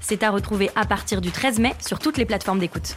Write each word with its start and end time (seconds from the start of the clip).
C'est 0.00 0.22
à 0.22 0.30
retrouver 0.30 0.70
à 0.74 0.84
partir 0.84 1.20
du 1.20 1.30
13 1.30 1.58
mai 1.58 1.74
sur 1.86 1.98
toutes 1.98 2.18
les 2.18 2.26
plateformes 2.26 2.58
d'écoute. 2.58 2.96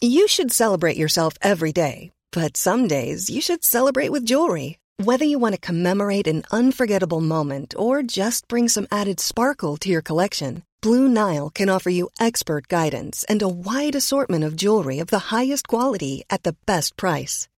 You 0.00 0.28
should 0.28 0.52
celebrate 0.52 0.96
yourself 0.96 1.34
every 1.42 1.72
day, 1.72 2.12
but 2.30 2.56
some 2.56 2.86
days 2.86 3.28
you 3.28 3.40
should 3.40 3.64
celebrate 3.64 4.12
with 4.12 4.24
jewelry. 4.24 4.78
Whether 5.02 5.24
you 5.24 5.40
want 5.40 5.54
to 5.54 5.60
commemorate 5.60 6.28
an 6.28 6.44
unforgettable 6.52 7.20
moment 7.20 7.74
or 7.76 8.04
just 8.04 8.46
bring 8.46 8.68
some 8.68 8.86
added 8.92 9.18
sparkle 9.18 9.76
to 9.78 9.88
your 9.88 10.02
collection, 10.02 10.62
Blue 10.80 11.08
Nile 11.08 11.50
can 11.50 11.68
offer 11.68 11.90
you 11.90 12.10
expert 12.20 12.68
guidance 12.68 13.24
and 13.28 13.42
a 13.42 13.48
wide 13.48 13.96
assortment 13.96 14.44
of 14.44 14.54
jewelry 14.54 15.00
of 15.00 15.08
the 15.08 15.34
highest 15.34 15.66
quality 15.66 16.22
at 16.30 16.44
the 16.44 16.54
best 16.66 16.96
price. 16.96 17.48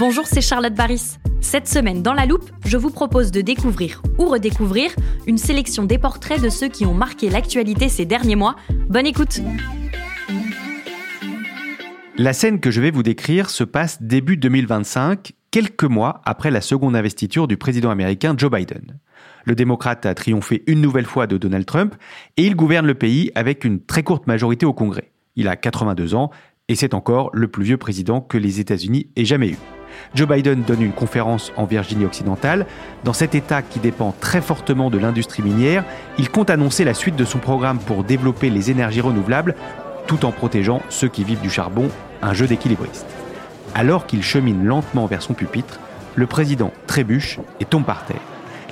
Bonjour, 0.00 0.26
c'est 0.26 0.40
Charlotte 0.40 0.72
Baris. 0.72 1.18
Cette 1.42 1.68
semaine, 1.68 2.02
dans 2.02 2.14
la 2.14 2.24
loupe, 2.24 2.50
je 2.64 2.78
vous 2.78 2.88
propose 2.88 3.30
de 3.30 3.42
découvrir 3.42 4.00
ou 4.18 4.30
redécouvrir 4.30 4.92
une 5.26 5.36
sélection 5.36 5.84
des 5.84 5.98
portraits 5.98 6.40
de 6.40 6.48
ceux 6.48 6.68
qui 6.68 6.86
ont 6.86 6.94
marqué 6.94 7.28
l'actualité 7.28 7.90
ces 7.90 8.06
derniers 8.06 8.34
mois. 8.34 8.56
Bonne 8.88 9.06
écoute 9.06 9.42
La 12.16 12.32
scène 12.32 12.60
que 12.60 12.70
je 12.70 12.80
vais 12.80 12.90
vous 12.90 13.02
décrire 13.02 13.50
se 13.50 13.62
passe 13.62 14.00
début 14.00 14.38
2025, 14.38 15.32
quelques 15.50 15.84
mois 15.84 16.22
après 16.24 16.50
la 16.50 16.62
seconde 16.62 16.96
investiture 16.96 17.46
du 17.46 17.58
président 17.58 17.90
américain 17.90 18.34
Joe 18.34 18.50
Biden. 18.50 18.98
Le 19.44 19.54
démocrate 19.54 20.06
a 20.06 20.14
triomphé 20.14 20.62
une 20.66 20.80
nouvelle 20.80 21.04
fois 21.04 21.26
de 21.26 21.36
Donald 21.36 21.66
Trump 21.66 21.94
et 22.38 22.46
il 22.46 22.56
gouverne 22.56 22.86
le 22.86 22.94
pays 22.94 23.32
avec 23.34 23.66
une 23.66 23.84
très 23.84 24.02
courte 24.02 24.26
majorité 24.26 24.64
au 24.64 24.72
Congrès. 24.72 25.12
Il 25.36 25.46
a 25.46 25.56
82 25.56 26.14
ans 26.14 26.30
et 26.68 26.74
c'est 26.74 26.94
encore 26.94 27.28
le 27.34 27.48
plus 27.48 27.64
vieux 27.64 27.76
président 27.76 28.22
que 28.22 28.38
les 28.38 28.60
États-Unis 28.60 29.10
aient 29.14 29.26
jamais 29.26 29.50
eu. 29.50 29.58
Joe 30.14 30.28
Biden 30.28 30.62
donne 30.62 30.82
une 30.82 30.92
conférence 30.92 31.52
en 31.56 31.64
Virginie 31.64 32.04
occidentale. 32.04 32.66
Dans 33.04 33.12
cet 33.12 33.34
État 33.34 33.62
qui 33.62 33.78
dépend 33.78 34.14
très 34.20 34.40
fortement 34.40 34.90
de 34.90 34.98
l'industrie 34.98 35.42
minière, 35.42 35.84
il 36.18 36.30
compte 36.30 36.50
annoncer 36.50 36.84
la 36.84 36.94
suite 36.94 37.16
de 37.16 37.24
son 37.24 37.38
programme 37.38 37.78
pour 37.78 38.04
développer 38.04 38.50
les 38.50 38.70
énergies 38.70 39.00
renouvelables 39.00 39.54
tout 40.06 40.24
en 40.24 40.32
protégeant 40.32 40.82
ceux 40.88 41.08
qui 41.08 41.22
vivent 41.22 41.40
du 41.40 41.50
charbon, 41.50 41.88
un 42.20 42.34
jeu 42.34 42.48
d'équilibriste. 42.48 43.06
Alors 43.76 44.06
qu'il 44.06 44.24
chemine 44.24 44.64
lentement 44.64 45.06
vers 45.06 45.22
son 45.22 45.34
pupitre, 45.34 45.78
le 46.16 46.26
président 46.26 46.72
trébuche 46.88 47.38
et 47.60 47.64
tombe 47.64 47.84
par 47.84 48.04
terre. 48.04 48.20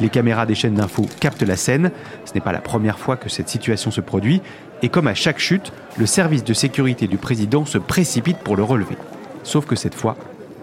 Les 0.00 0.08
caméras 0.08 0.46
des 0.46 0.54
chaînes 0.54 0.74
d'infos 0.74 1.06
captent 1.20 1.42
la 1.42 1.56
scène, 1.56 1.90
ce 2.24 2.34
n'est 2.34 2.40
pas 2.40 2.52
la 2.52 2.60
première 2.60 2.98
fois 2.98 3.16
que 3.16 3.28
cette 3.28 3.48
situation 3.48 3.90
se 3.90 4.00
produit, 4.00 4.42
et 4.82 4.88
comme 4.88 5.06
à 5.06 5.14
chaque 5.14 5.38
chute, 5.38 5.72
le 5.96 6.06
service 6.06 6.44
de 6.44 6.54
sécurité 6.54 7.06
du 7.06 7.18
président 7.18 7.64
se 7.64 7.78
précipite 7.78 8.38
pour 8.38 8.56
le 8.56 8.62
relever. 8.62 8.96
Sauf 9.42 9.66
que 9.66 9.76
cette 9.76 9.94
fois, 9.94 10.16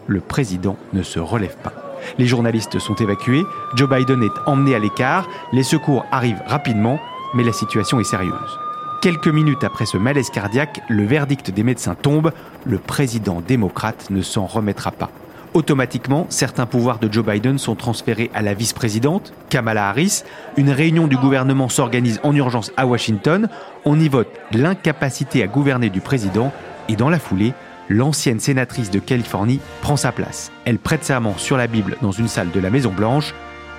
le 0.08 0.20
président 0.20 0.78
ne 0.94 1.04
se 1.04 1.20
relève 1.20 1.58
pas. 1.58 1.74
Les 2.18 2.28
journalistes 2.28 2.80
sont 2.80 2.96
évacués, 2.96 3.44
Joe 3.76 3.90
Biden 3.90 4.24
est 4.24 4.50
emmené 4.50 4.76
à 4.76 4.80
l'écart, 4.80 5.28
les 5.52 5.64
secours 5.64 6.06
arrivent 6.12 6.44
rapidement, 6.48 7.00
mais 7.34 7.44
la 7.44 7.54
situation 7.54 8.00
est 8.00 8.04
sérieuse. 8.04 8.60
Quelques 9.02 9.28
minutes 9.28 9.64
après 9.64 9.86
ce 9.86 9.98
malaise 9.98 10.30
cardiaque, 10.30 10.82
le 10.90 11.06
verdict 11.06 11.52
des 11.52 11.64
médecins 11.64 11.96
tombe, 11.96 12.32
le 12.66 12.78
président 12.78 13.42
démocrate 13.42 14.08
ne 14.10 14.22
s'en 14.22 14.46
remettra 14.46 14.92
pas. 14.92 15.12
Automatiquement, 15.54 16.26
certains 16.30 16.66
pouvoirs 16.66 17.00
de 17.00 17.12
Joe 17.12 17.26
Biden 17.26 17.58
sont 17.58 17.76
transférés 17.76 18.30
à 18.34 18.42
la 18.42 18.54
vice-présidente, 18.54 19.32
Kamala 19.50 19.88
Harris. 19.88 20.24
Une 20.58 20.70
réunion 20.70 21.08
du 21.08 21.16
gouvernement 21.16 21.70
s'organise 21.70 22.20
en 22.24 22.36
urgence 22.36 22.74
à 22.76 22.86
Washington. 22.86 23.48
On 23.86 23.98
y 23.98 24.10
vote 24.10 24.28
l'incapacité 24.52 25.44
à 25.44 25.48
gouverner 25.48 25.90
du 25.90 26.02
président 26.02 26.52
et 26.90 26.98
dans 26.98 27.10
la 27.10 27.20
foulée, 27.20 27.54
l'ancienne 27.90 28.40
sénatrice 28.40 28.92
de 28.92 29.00
Californie 29.00 29.60
prend 29.82 29.98
sa 29.98 30.12
place. 30.12 30.52
Elle 30.66 30.80
prête 30.80 31.04
serment 31.04 31.38
sur 31.38 31.58
la 31.58 31.68
Bible 31.68 31.98
dans 32.02 32.12
une 32.12 32.28
salle 32.28 32.52
de 32.52 32.60
la 32.60 32.70
Maison 32.70 32.92
Blanche. 32.92 33.34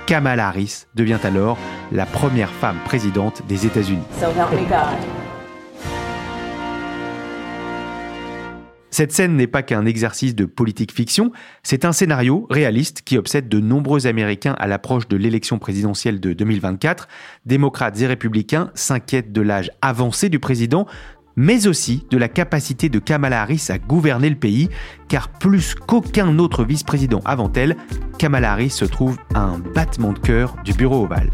Kamala 0.07 0.49
Harris 0.49 0.87
devient 0.95 1.19
alors 1.25 1.59
la 1.91 2.07
première 2.07 2.51
femme 2.51 2.79
présidente 2.85 3.43
des 3.49 3.67
États-Unis. 3.67 4.05
Cette 8.97 9.13
scène 9.13 9.37
n'est 9.37 9.47
pas 9.47 9.63
qu'un 9.63 9.85
exercice 9.85 10.35
de 10.35 10.47
politique 10.47 10.91
fiction, 10.91 11.31
c'est 11.63 11.85
un 11.85 11.93
scénario 11.93 12.47
réaliste 12.49 13.03
qui 13.03 13.19
obsède 13.19 13.47
de 13.47 13.61
nombreux 13.61 14.07
Américains 14.07 14.55
à 14.59 14.67
l'approche 14.67 15.07
de 15.07 15.19
l'élection 15.19 15.59
présidentielle 15.59 16.19
de 16.19 16.33
2024. 16.33 17.07
Démocrates 17.45 18.01
et 18.01 18.07
républicains 18.07 18.71
s'inquiètent 18.73 19.33
de 19.33 19.43
l'âge 19.43 19.71
avancé 19.83 20.31
du 20.31 20.39
président, 20.39 20.87
mais 21.37 21.67
aussi 21.67 22.07
de 22.11 22.19
la 22.19 22.29
capacité 22.29 22.89
de 22.89 22.99
Kamala 22.99 23.43
Harris 23.43 23.67
à 23.69 23.79
gouverner 23.79 24.31
le 24.31 24.37
pays, 24.37 24.69
car 25.09 25.29
plus 25.29 25.75
qu'aucun 25.75 26.39
autre 26.39 26.65
vice-président 26.65 27.21
avant 27.25 27.53
elle, 27.55 27.77
Kamala 28.19 28.53
Harris 28.53 28.71
se 28.71 28.85
trouve 28.85 29.19
à 29.35 29.41
un 29.41 29.59
battement 29.59 30.13
de 30.13 30.19
cœur 30.19 30.57
du 30.65 30.73
bureau 30.73 31.05
ovale. 31.05 31.31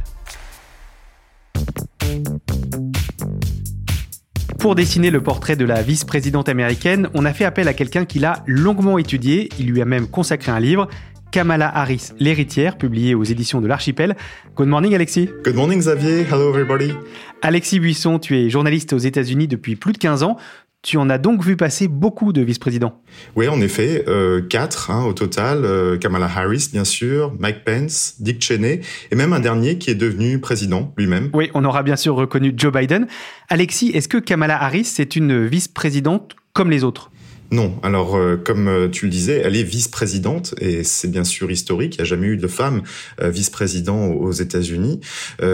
Pour 4.58 4.76
dessiner 4.76 5.10
le 5.10 5.20
portrait 5.20 5.56
de 5.56 5.64
la 5.64 5.82
vice-présidente 5.82 6.48
américaine, 6.48 7.08
on 7.14 7.24
a 7.24 7.32
fait 7.32 7.44
appel 7.44 7.66
à 7.66 7.74
quelqu'un 7.74 8.04
qui 8.04 8.20
l'a 8.20 8.44
longuement 8.46 8.96
étudié, 8.96 9.48
il 9.58 9.66
lui 9.66 9.82
a 9.82 9.84
même 9.84 10.06
consacré 10.06 10.52
un 10.52 10.60
livre, 10.60 10.86
Kamala 11.32 11.75
Harris, 11.75 12.10
l'héritière, 12.20 12.76
publié 12.76 13.15
aux 13.15 13.25
éditions 13.25 13.62
de 13.62 13.66
l'Archipel. 13.66 14.16
Good 14.54 14.69
morning 14.69 14.94
Alexis. 14.94 15.31
Good 15.43 15.54
morning 15.54 15.81
Xavier, 15.81 16.26
hello 16.31 16.50
everybody. 16.50 16.93
Alexis 17.41 17.81
Buisson, 17.81 18.19
tu 18.19 18.37
es 18.37 18.50
journaliste 18.50 18.93
aux 18.93 18.98
États-Unis 18.98 19.48
depuis 19.48 19.75
plus 19.75 19.94
de 19.94 19.98
15 19.98 20.25
ans. 20.25 20.37
Tu 20.82 20.98
en 20.98 21.09
as 21.09 21.16
donc 21.16 21.42
vu 21.42 21.56
passer 21.56 21.88
beaucoup 21.88 22.34
de 22.34 22.42
vice-présidents. 22.42 23.00
Oui, 23.34 23.48
en 23.48 23.62
effet, 23.62 24.04
euh, 24.09 24.42
quatre 24.42 24.91
hein, 24.91 25.04
au 25.06 25.15
total. 25.15 25.65
Euh, 25.65 25.97
Kamala 25.97 26.26
Harris, 26.26 26.69
bien 26.71 26.84
sûr, 26.84 27.32
Mike 27.38 27.65
Pence, 27.65 28.16
Dick 28.21 28.44
Cheney, 28.44 28.82
et 29.10 29.15
même 29.15 29.32
un 29.32 29.41
dernier 29.41 29.78
qui 29.78 29.91
est 29.91 29.94
devenu 29.94 30.38
président 30.38 30.92
lui-même. 30.98 31.31
Oui, 31.32 31.50
on 31.54 31.65
aura 31.65 31.82
bien 31.82 31.97
sûr 31.97 32.15
reconnu 32.15 32.53
Joe 32.54 32.72
Biden. 32.75 33.06
Alexis, 33.48 33.91
est-ce 33.94 34.09
que 34.09 34.19
Kamala 34.19 34.62
Harris 34.62 34.84
c'est 34.84 35.16
une 35.16 35.47
vice-présidente 35.47 36.37
comme 36.53 36.71
les 36.71 36.84
autres? 36.84 37.10
Non. 37.52 37.78
Alors, 37.82 38.16
euh, 38.16 38.38
comme 38.42 38.66
euh, 38.66 38.88
tu 38.88 39.04
le 39.04 39.10
disais, 39.10 39.42
elle 39.44 39.56
est 39.56 39.62
vice-présidente 39.62 40.54
et 40.58 40.84
c'est 40.84 41.08
bien 41.08 41.22
sûr 41.22 41.50
historique. 41.50 41.96
Il 41.96 41.98
n'y 41.98 42.02
a 42.02 42.06
jamais 42.06 42.28
eu 42.28 42.38
de 42.38 42.46
femme 42.46 42.82
euh, 43.20 43.28
vice-président 43.28 44.06
aux 44.06 44.32
États-Unis. 44.32 45.00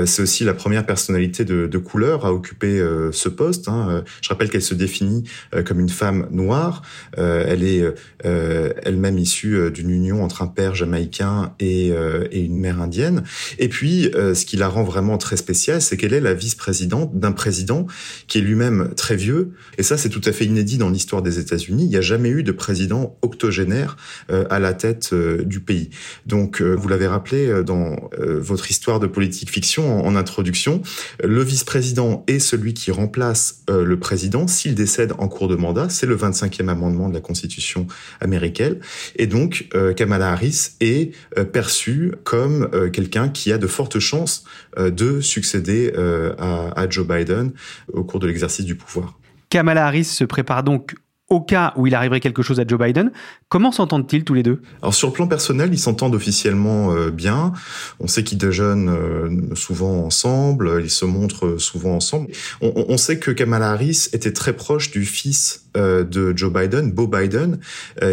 c'est 0.06 0.22
aussi 0.22 0.44
la 0.44 0.54
première 0.54 0.86
personnalité 0.86 1.44
de, 1.44 1.66
de 1.66 1.78
couleur 1.78 2.24
à 2.24 2.32
occuper 2.32 2.80
ce 3.12 3.28
poste. 3.28 3.68
Hein. 3.68 4.04
Je 4.22 4.28
rappelle 4.28 4.48
qu'elle 4.48 4.62
se 4.62 4.74
définit 4.74 5.24
comme 5.64 5.80
une 5.80 5.88
femme 5.88 6.28
noire. 6.30 6.82
elle 7.16 7.64
est 7.64 7.84
elle-même 8.22 9.18
issue 9.18 9.70
d'une 9.72 9.90
union 9.90 10.22
entre 10.22 10.42
un 10.42 10.46
père 10.46 10.74
jamaïcain 10.74 11.54
et, 11.58 11.88
et 11.88 12.40
une 12.40 12.58
mère 12.58 12.80
indienne. 12.80 13.24
Et 13.58 13.68
puis, 13.68 14.10
ce 14.12 14.44
qui 14.44 14.56
la 14.56 14.68
rend 14.68 14.84
vraiment 14.84 15.18
très 15.18 15.36
spéciale, 15.36 15.82
c'est 15.82 15.96
qu'elle 15.96 16.14
est 16.14 16.20
la 16.20 16.34
vice-présidente 16.34 17.18
d'un 17.18 17.32
président 17.32 17.86
qui 18.26 18.38
est 18.38 18.42
lui-même 18.42 18.90
très 18.96 19.16
vieux. 19.16 19.52
Et 19.78 19.82
ça, 19.82 19.96
c'est 19.96 20.10
tout 20.10 20.22
à 20.24 20.32
fait 20.32 20.44
inédit 20.44 20.78
dans 20.78 20.90
l'histoire 20.90 21.22
des 21.22 21.38
États-Unis 21.38 21.87
il 21.88 21.92
n'y 21.92 21.96
a 21.96 22.02
jamais 22.02 22.28
eu 22.28 22.42
de 22.42 22.52
président 22.52 23.16
octogénaire 23.22 23.96
euh, 24.30 24.44
à 24.50 24.58
la 24.58 24.74
tête 24.74 25.10
euh, 25.14 25.42
du 25.42 25.60
pays. 25.60 25.88
Donc, 26.26 26.60
euh, 26.60 26.74
vous 26.74 26.86
l'avez 26.86 27.06
rappelé 27.06 27.62
dans 27.64 27.96
votre 28.18 28.70
histoire 28.70 29.00
de 29.00 29.06
politique 29.06 29.50
fiction 29.50 30.04
en, 30.04 30.16
introduction, 30.16 30.82
le 31.22 31.42
vice-président 31.42 32.24
est 32.26 32.40
celui 32.40 32.74
qui 32.74 32.90
remplace 32.90 33.62
le 33.68 33.98
président 33.98 34.46
s'il 34.46 34.74
décède 34.74 35.12
en 35.18 35.28
cours 35.28 35.48
de 35.48 35.54
mandat. 35.56 35.88
C'est 35.88 36.06
le 36.06 36.16
25e 36.16 36.68
amendement 36.68 37.08
de 37.08 37.14
la 37.14 37.20
Constitution 37.20 37.86
américaine. 38.20 38.78
Et 39.16 39.26
donc, 39.26 39.68
Kamala 39.96 40.32
Harris 40.32 40.70
est 40.80 41.12
perçue 41.52 42.12
comme 42.24 42.68
quelqu'un 42.92 43.28
qui 43.28 43.52
a 43.52 43.58
de 43.58 43.66
fortes 43.66 43.98
chances 43.98 44.44
de 44.76 45.20
succéder 45.20 45.92
à, 46.38 46.80
à 46.80 46.88
Joe 46.88 47.06
Biden 47.06 47.52
au 47.92 48.04
cours 48.04 48.20
de 48.20 48.26
l'exercice 48.26 48.64
du 48.64 48.74
pouvoir. 48.74 49.18
Kamala 49.50 49.86
Harris 49.86 50.04
se 50.04 50.24
prépare 50.24 50.62
donc 50.62 50.94
au 51.28 51.40
cas 51.40 51.74
où 51.76 51.86
il 51.86 51.94
arriverait 51.94 52.20
quelque 52.20 52.42
chose 52.42 52.58
à 52.60 52.64
Joe 52.66 52.78
Biden. 52.78 53.12
Comment 53.48 53.70
s'entendent-ils 53.70 54.24
tous 54.24 54.34
les 54.34 54.42
deux? 54.42 54.62
Alors 54.82 54.94
sur 54.94 55.08
le 55.08 55.12
plan 55.12 55.26
personnel, 55.26 55.70
ils 55.72 55.78
s'entendent 55.78 56.14
officiellement 56.14 56.94
euh, 56.94 57.10
bien. 57.10 57.52
On 58.00 58.06
sait 58.06 58.24
qu'ils 58.24 58.38
déjeunent 58.38 58.88
euh, 58.88 59.54
souvent 59.54 60.04
ensemble, 60.04 60.80
ils 60.82 60.90
se 60.90 61.04
montrent 61.04 61.58
souvent 61.58 61.94
ensemble. 61.94 62.28
On, 62.62 62.96
sait 62.96 63.18
que 63.18 63.30
Kamala 63.30 63.70
Harris 63.70 64.08
était 64.12 64.32
très 64.32 64.54
proche 64.54 64.90
du 64.90 65.04
fils 65.04 65.66
euh, 65.66 65.67
de 65.74 66.36
Joe 66.36 66.52
Biden, 66.52 66.92
Beau 66.92 67.06
Biden, 67.06 67.58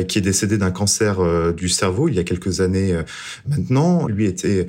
qui 0.07 0.19
est 0.19 0.21
décédé 0.21 0.57
d'un 0.57 0.71
cancer 0.71 1.53
du 1.53 1.69
cerveau 1.69 2.09
il 2.09 2.15
y 2.15 2.19
a 2.19 2.23
quelques 2.23 2.61
années 2.61 2.95
maintenant. 3.47 4.07
Lui 4.07 4.25
était 4.25 4.67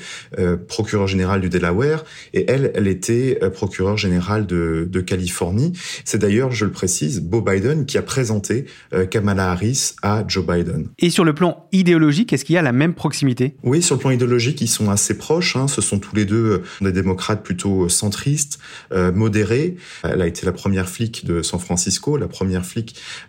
procureur 0.69 1.07
général 1.07 1.41
du 1.41 1.49
Delaware 1.49 2.05
et 2.33 2.51
elle, 2.51 2.73
elle 2.75 2.89
était 2.89 3.39
procureur 3.53 3.97
général 3.97 4.47
de, 4.47 4.89
de 4.91 5.01
Californie. 5.01 5.73
C'est 6.05 6.19
d'ailleurs, 6.19 6.53
je 6.53 6.65
le 6.65 6.73
précise, 6.73 7.21
Beau 7.21 7.41
Biden 7.41 7.87
qui 7.87 7.99
a 7.99 8.03
présenté 8.03 8.67
euh, 8.93 9.07
Kamala 9.07 9.51
Harris 9.51 9.95
à 10.03 10.25
Joe 10.27 10.47
Biden. 10.47 10.89
Et 10.99 11.11
sur 11.11 11.25
le 11.25 11.35
plan 11.35 11.67
idéologique, 11.73 12.33
est-ce 12.33 12.45
qu'il 12.45 12.55
y 12.55 12.59
a 12.59 12.63
la 12.63 12.73
même 12.73 12.95
proximité? 12.95 13.57
Oui, 13.63 13.83
sur 13.83 13.97
le 13.97 14.01
plan 14.01 14.11
idéologique, 14.11 14.61
ils 14.61 14.69
sont 14.69 14.91
assez 14.91 15.17
proches. 15.17 15.57
Hein. 15.57 15.69
Ce 15.69 15.81
sont 15.81 15.99
tous 15.99 16.15
les 16.15 16.25
deux 16.25 16.63
euh, 16.63 16.63
des 16.81 16.93
démocrates 16.93 17.43
plutôt 17.43 17.85
euh, 17.85 17.89
centristes, 17.89 18.59
modérés. 18.93 19.77
Elle 20.03 20.23
a 20.23 20.27
été 20.27 20.47
la 20.47 20.53
première 20.53 20.89
flic 20.89 21.25
de 21.25 21.43
San 21.43 21.59
Francisco, 21.61 22.17
la 22.17 22.29
première 22.29 22.65
flic 22.65 22.76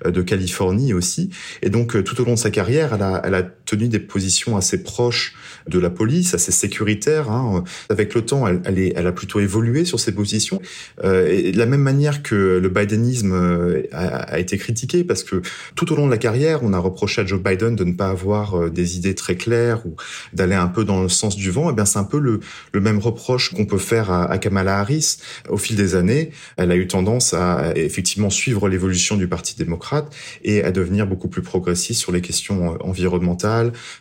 de 0.06 0.22
Californie 0.22 0.94
aussi. 0.94 1.30
Et 1.62 1.70
donc, 1.70 2.04
tout 2.04 2.22
au 2.22 2.26
long 2.26 2.34
de 2.34 2.40
sa 2.40 2.52
carrière, 2.52 2.94
elle 2.94 3.02
a, 3.02 3.22
elle 3.24 3.36
a 3.36 3.44
tenu 3.68 3.88
des 3.88 4.00
positions 4.00 4.58
assez 4.58 4.82
proches 4.82 5.36
de 5.68 5.78
la 5.78 5.92
police, 5.92 6.34
assez 6.34 6.52
sécuritaires. 6.52 7.30
Hein. 7.30 7.64
Avec 7.90 8.16
le 8.16 8.24
temps, 8.24 8.48
elle, 8.48 8.62
elle, 8.66 8.80
est, 8.80 8.94
elle, 8.96 9.06
a 9.06 9.12
plutôt 9.12 9.40
évolué 9.40 9.86
sur 9.86 10.00
ses 10.00 10.14
positions. 10.14 10.60
et 11.04 11.52
de 11.52 11.58
la 11.58 11.66
même 11.68 11.82
manière 11.82 12.24
que 12.24 12.58
le 12.58 12.70
bidenisme 12.70 13.86
a, 13.92 14.08
a 14.08 14.40
été 14.40 14.58
critiqué 14.58 15.04
parce 15.04 15.24
que 15.24 15.42
tout 15.76 15.92
au 15.92 15.96
long 15.96 16.06
de 16.06 16.12
la 16.12 16.18
carrière, 16.18 16.60
on 16.64 16.74
a 16.74 16.80
reproché 16.80 17.22
à 17.22 17.26
Joe 17.26 17.42
Biden 17.42 17.76
de 17.76 17.84
ne 17.84 17.94
pas 17.94 18.10
avoir 18.10 18.56
euh, 18.56 18.70
des 18.70 18.98
idées 18.98 19.16
très 19.16 19.36
claires 19.36 19.86
ou 19.86 19.96
d'aller 20.34 20.56
un 20.56 20.68
peu 20.68 20.84
dans 20.84 21.02
le 21.02 21.10
sens 21.10 21.36
du 21.36 21.52
vent. 21.52 21.70
Et 21.70 21.72
eh 21.72 21.76
bien, 21.76 21.86
c'est 21.86 22.00
un 22.00 22.04
peu 22.04 22.20
le, 22.20 22.40
le 22.74 22.82
même 22.82 23.00
reproche 23.00 23.54
qu'on 23.54 23.66
peut 23.66 23.78
faire 23.78 24.12
à, 24.12 24.26
à, 24.26 24.38
Kamala 24.38 24.80
Harris. 24.80 25.18
Au 25.50 25.58
fil 25.58 25.76
des 25.76 25.96
années, 25.96 26.32
elle 26.58 26.72
a 26.72 26.76
eu 26.76 26.88
tendance 26.88 27.34
à 27.34 27.74
effectivement 27.76 28.30
suivre 28.30 28.70
l'évolution 28.70 29.18
du 29.18 29.28
Parti 29.28 29.56
démocrate 29.56 30.14
et 30.44 30.64
à 30.64 30.72
devenir 30.72 31.08
beaucoup 31.08 31.28
plus 31.28 31.42
progressiste 31.42 32.02
sur 32.02 32.12
les 32.12 32.22
questions 32.22 32.74
euh, 32.74 32.78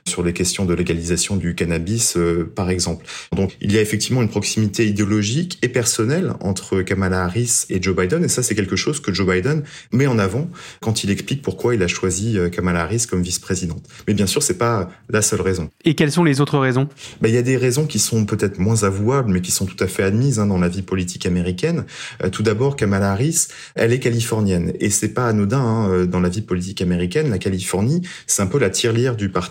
sur 0.06 0.22
les 0.22 0.32
questions 0.32 0.64
de 0.64 0.74
légalisation 0.74 1.36
du 1.36 1.54
cannabis, 1.54 2.16
euh, 2.16 2.50
par 2.54 2.70
exemple. 2.70 3.06
Donc, 3.34 3.56
il 3.60 3.72
y 3.72 3.78
a 3.78 3.80
effectivement 3.80 4.22
une 4.22 4.28
proximité 4.28 4.86
idéologique 4.86 5.58
et 5.62 5.68
personnelle 5.68 6.34
entre 6.40 6.82
Kamala 6.82 7.24
Harris 7.24 7.64
et 7.70 7.82
Joe 7.82 7.96
Biden, 7.96 8.24
et 8.24 8.28
ça, 8.28 8.42
c'est 8.42 8.54
quelque 8.54 8.76
chose 8.76 9.00
que 9.00 9.12
Joe 9.12 9.26
Biden 9.26 9.62
met 9.92 10.06
en 10.06 10.18
avant 10.18 10.48
quand 10.80 11.04
il 11.04 11.10
explique 11.10 11.42
pourquoi 11.42 11.74
il 11.74 11.82
a 11.82 11.88
choisi 11.88 12.38
euh, 12.38 12.48
Kamala 12.48 12.82
Harris 12.82 13.06
comme 13.08 13.22
vice-présidente. 13.22 13.82
Mais 14.06 14.14
bien 14.14 14.26
sûr, 14.26 14.42
c'est 14.42 14.58
pas 14.58 14.90
la 15.08 15.22
seule 15.22 15.40
raison. 15.40 15.70
Et 15.84 15.94
quelles 15.94 16.12
sont 16.12 16.24
les 16.24 16.40
autres 16.40 16.58
raisons? 16.58 16.88
Ben, 17.20 17.28
Il 17.28 17.34
y 17.34 17.38
a 17.38 17.42
des 17.42 17.56
raisons 17.56 17.86
qui 17.86 17.98
sont 17.98 18.24
peut-être 18.24 18.58
moins 18.58 18.82
avouables, 18.84 19.32
mais 19.32 19.40
qui 19.40 19.50
sont 19.50 19.66
tout 19.66 19.82
à 19.82 19.86
fait 19.86 20.02
admises 20.02 20.38
hein, 20.38 20.46
dans 20.46 20.58
la 20.58 20.68
vie 20.68 20.82
politique 20.82 21.26
américaine. 21.26 21.84
Euh, 22.22 22.30
tout 22.30 22.42
d'abord, 22.42 22.76
Kamala 22.76 23.12
Harris, 23.12 23.48
elle 23.74 23.92
est 23.92 24.00
californienne. 24.00 24.72
Et 24.80 24.90
c'est 24.90 25.08
pas 25.08 25.26
anodin 25.28 25.60
hein, 25.60 26.06
dans 26.06 26.20
la 26.20 26.28
vie 26.28 26.42
politique 26.42 26.82
américaine. 26.82 27.30
La 27.30 27.38
Californie, 27.38 28.02
c'est 28.26 28.42
un 28.42 28.46
peu 28.46 28.58
la 28.58 28.70
tirelire 28.70 29.16
du 29.16 29.28
Parti 29.28 29.45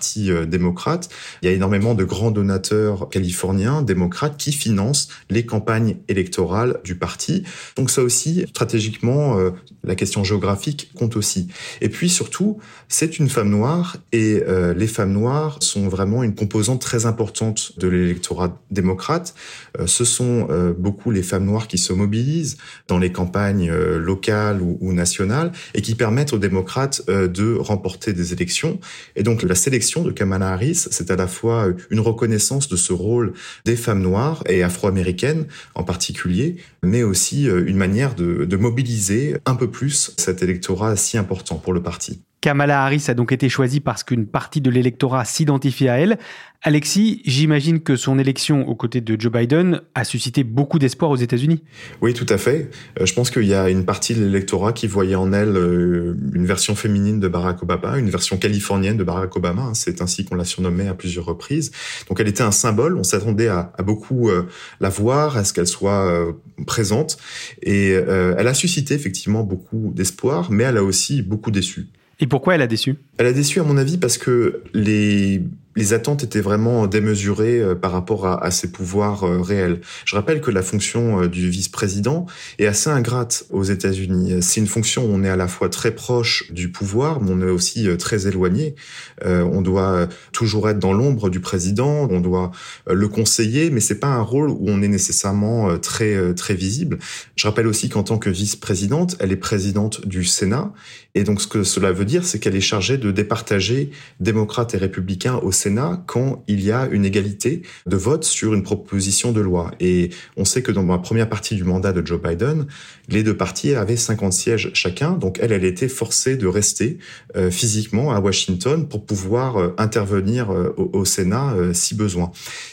démocrate. 0.47 1.09
Il 1.41 1.45
y 1.45 1.49
a 1.49 1.53
énormément 1.53 1.95
de 1.95 2.03
grands 2.03 2.31
donateurs 2.31 3.09
californiens, 3.09 3.81
démocrates, 3.81 4.37
qui 4.37 4.51
financent 4.51 5.09
les 5.29 5.45
campagnes 5.45 5.97
électorales 6.07 6.79
du 6.83 6.95
parti. 6.95 7.43
Donc 7.75 7.89
ça 7.89 8.01
aussi, 8.01 8.45
stratégiquement, 8.49 9.37
la 9.83 9.95
question 9.95 10.23
géographique 10.23 10.91
compte 10.95 11.15
aussi. 11.15 11.47
Et 11.81 11.89
puis 11.89 12.09
surtout, 12.09 12.59
c'est 12.87 13.19
une 13.19 13.29
femme 13.29 13.49
noire 13.49 13.97
et 14.11 14.43
euh, 14.47 14.73
les 14.73 14.87
femmes 14.87 15.13
noires 15.13 15.57
sont 15.61 15.87
vraiment 15.87 16.23
une 16.23 16.35
composante 16.35 16.81
très 16.81 17.05
importante 17.05 17.77
de 17.77 17.87
l'électorat 17.87 18.61
démocrate. 18.71 19.35
Euh, 19.79 19.87
ce 19.87 20.05
sont 20.05 20.47
euh, 20.49 20.73
beaucoup 20.77 21.11
les 21.11 21.23
femmes 21.23 21.45
noires 21.45 21.67
qui 21.67 21.77
se 21.77 21.93
mobilisent 21.93 22.57
dans 22.87 22.97
les 22.97 23.11
campagnes 23.11 23.71
locales 23.71 24.61
ou, 24.61 24.93
nationales 24.93 25.51
et 25.73 25.81
qui 25.81 25.95
permettent 25.95 26.33
aux 26.33 26.37
démocrates 26.37 27.05
de 27.07 27.55
remporter 27.55 28.13
des 28.13 28.33
élections. 28.33 28.79
Et 29.15 29.23
donc 29.23 29.43
la 29.43 29.55
sélection 29.55 29.84
de 30.03 30.11
Kamala 30.11 30.53
Harris, 30.53 30.87
c'est 30.89 31.11
à 31.11 31.15
la 31.15 31.27
fois 31.27 31.67
une 31.89 31.99
reconnaissance 31.99 32.67
de 32.67 32.75
ce 32.75 32.93
rôle 32.93 33.33
des 33.65 33.75
femmes 33.75 34.01
noires 34.01 34.43
et 34.47 34.63
afro-américaines 34.63 35.45
en 35.75 35.83
particulier, 35.83 36.57
mais 36.83 37.03
aussi 37.03 37.45
une 37.45 37.77
manière 37.77 38.15
de, 38.15 38.45
de 38.45 38.57
mobiliser 38.57 39.37
un 39.45 39.55
peu 39.55 39.69
plus 39.69 40.11
cet 40.17 40.41
électorat 40.43 40.95
si 40.95 41.17
important 41.17 41.55
pour 41.55 41.73
le 41.73 41.81
parti. 41.81 42.21
Kamala 42.45 42.83
Harris 42.83 43.05
a 43.07 43.15
donc 43.15 43.31
été 43.31 43.49
choisie 43.49 43.79
parce 43.79 44.03
qu'une 44.03 44.27
partie 44.27 44.61
de 44.61 44.69
l'électorat 44.69 45.25
s'identifie 45.25 45.89
à 45.89 45.97
elle. 45.97 46.19
Alexis, 46.61 47.23
j'imagine 47.25 47.79
que 47.79 47.95
son 47.95 48.19
élection 48.19 48.67
aux 48.67 48.75
côtés 48.75 49.01
de 49.01 49.19
Joe 49.19 49.31
Biden 49.31 49.81
a 49.95 50.03
suscité 50.03 50.43
beaucoup 50.43 50.77
d'espoir 50.77 51.09
aux 51.09 51.15
États-Unis. 51.15 51.63
Oui, 52.03 52.13
tout 52.13 52.27
à 52.29 52.37
fait. 52.37 52.69
Euh, 53.01 53.07
je 53.07 53.15
pense 53.15 53.31
qu'il 53.31 53.45
y 53.45 53.55
a 53.55 53.67
une 53.71 53.83
partie 53.83 54.13
de 54.13 54.23
l'électorat 54.23 54.73
qui 54.73 54.85
voyait 54.85 55.15
en 55.15 55.33
elle 55.33 55.57
euh, 55.57 56.15
une 56.35 56.45
version 56.45 56.75
féminine 56.75 57.19
de 57.19 57.27
Barack 57.27 57.63
Obama, 57.63 57.97
une 57.97 58.11
version 58.11 58.37
californienne 58.37 58.97
de 58.97 59.03
Barack 59.03 59.35
Obama. 59.35 59.63
Hein. 59.63 59.73
C'est 59.73 60.03
ainsi 60.03 60.23
qu'on 60.23 60.35
l'a 60.35 60.45
surnommée 60.45 60.87
à 60.87 60.93
plusieurs 60.93 61.25
reprises. 61.25 61.71
Donc 62.09 62.19
elle 62.19 62.27
était 62.27 62.43
un 62.43 62.51
symbole. 62.51 62.95
On 62.95 63.03
s'attendait 63.03 63.47
à, 63.47 63.73
beaucoup 63.83 64.29
euh, 64.29 64.43
la 64.81 64.89
voir, 64.89 65.35
à 65.35 65.45
ce 65.45 65.51
qu'elle 65.51 65.65
soit 65.65 66.35
présente. 66.67 67.17
Et 67.63 67.89
elle 67.89 68.47
a 68.47 68.53
suscité 68.53 68.93
effectivement 68.93 69.43
beaucoup 69.43 69.91
d'espoir, 69.95 70.51
mais 70.51 70.63
elle 70.63 70.77
a 70.77 70.83
aussi 70.83 71.23
beaucoup 71.23 71.49
déçu. 71.49 71.87
Et 72.19 72.27
pourquoi 72.27 72.55
elle 72.55 72.61
a 72.61 72.67
déçu? 72.67 72.95
Elle 73.17 73.27
a 73.27 73.33
déçu, 73.33 73.59
à 73.59 73.63
mon 73.63 73.77
avis, 73.77 73.97
parce 73.97 74.17
que 74.17 74.61
les 74.73 75.41
les 75.75 75.93
attentes 75.93 76.23
étaient 76.23 76.41
vraiment 76.41 76.87
démesurées 76.87 77.59
euh, 77.59 77.75
par 77.75 77.91
rapport 77.91 78.27
à, 78.27 78.51
ses 78.51 78.71
pouvoirs 78.71 79.23
euh, 79.23 79.41
réels. 79.41 79.81
Je 80.05 80.15
rappelle 80.15 80.41
que 80.41 80.51
la 80.51 80.61
fonction 80.61 81.23
euh, 81.23 81.27
du 81.27 81.49
vice-président 81.49 82.25
est 82.59 82.65
assez 82.65 82.89
ingrate 82.89 83.45
aux 83.49 83.63
États-Unis. 83.63 84.41
C'est 84.41 84.61
une 84.61 84.67
fonction 84.67 85.05
où 85.05 85.09
on 85.09 85.23
est 85.23 85.29
à 85.29 85.35
la 85.35 85.47
fois 85.47 85.69
très 85.69 85.91
proche 85.91 86.51
du 86.51 86.71
pouvoir, 86.71 87.21
mais 87.21 87.31
on 87.31 87.41
est 87.41 87.51
aussi 87.51 87.87
très 87.97 88.27
éloigné. 88.27 88.75
on 89.23 89.61
doit 89.61 90.07
toujours 90.31 90.69
être 90.69 90.79
dans 90.79 90.93
l'ombre 90.93 91.29
du 91.29 91.39
président, 91.39 92.07
on 92.09 92.19
doit 92.19 92.51
le 92.87 93.07
conseiller, 93.07 93.69
mais 93.69 93.79
c'est 93.79 93.99
pas 93.99 94.07
un 94.07 94.21
rôle 94.21 94.49
où 94.49 94.65
on 94.67 94.81
est 94.81 94.87
nécessairement 94.87 95.77
très 95.79 96.33
très 96.33 96.53
visible. 96.53 96.97
Je 97.35 97.47
rappelle 97.47 97.67
aussi 97.67 97.89
qu'en 97.89 98.03
tant 98.03 98.17
que 98.17 98.29
vice-présidente, 98.29 99.15
elle 99.19 99.31
est 99.31 99.37
présidente 99.37 100.05
du 100.07 100.23
Sénat, 100.23 100.73
et 101.15 101.23
donc 101.23 101.41
ce 101.41 101.47
que 101.47 101.63
cela 101.63 101.91
veut 101.91 102.05
dire, 102.05 102.25
c'est 102.25 102.39
qu'elle 102.39 102.55
est 102.55 102.61
chargée 102.61 102.97
de 102.97 103.11
départager 103.11 103.91
démocrates 104.19 104.73
et 104.73 104.77
républicains 104.77 105.35
au 105.35 105.51
Sénat 105.51 105.64
Sénat 105.65 106.03
quand 106.05 106.43
il 106.47 106.61
y 106.61 106.71
a 106.71 106.87
une 106.91 107.05
égalité 107.05 107.63
de 107.87 107.95
vote 107.95 108.23
sur 108.23 108.53
une 108.53 108.61
proposition 108.61 109.31
de 109.31 109.41
loi. 109.41 109.71
Et 109.79 110.11
on 110.37 110.45
sait 110.45 110.61
que 110.61 110.71
dans 110.71 110.85
la 110.85 110.99
première 110.99 111.27
partie 111.27 111.55
du 111.55 111.63
mandat 111.63 111.91
de 111.91 112.05
Joe 112.05 112.21
Biden, 112.21 112.67
les 113.09 113.23
deux 113.23 113.35
partis 113.35 113.73
avaient 113.75 113.95
50 113.95 114.33
sièges 114.33 114.71
chacun. 114.73 115.11
Donc 115.11 115.39
elle, 115.41 115.51
elle 115.51 115.65
était 115.65 115.87
forcée 115.87 116.37
de 116.37 116.47
rester 116.47 116.97
euh, 117.35 117.51
physiquement 117.51 118.11
à 118.11 118.19
Washington 118.19 118.87
pour 118.87 119.05
pouvoir 119.05 119.57
euh, 119.57 119.75
intervenir 119.77 120.51
euh, 120.51 120.73
au, 120.77 121.05
Sénat 121.05 121.53
si 121.73 121.93
besoin. 121.93 122.31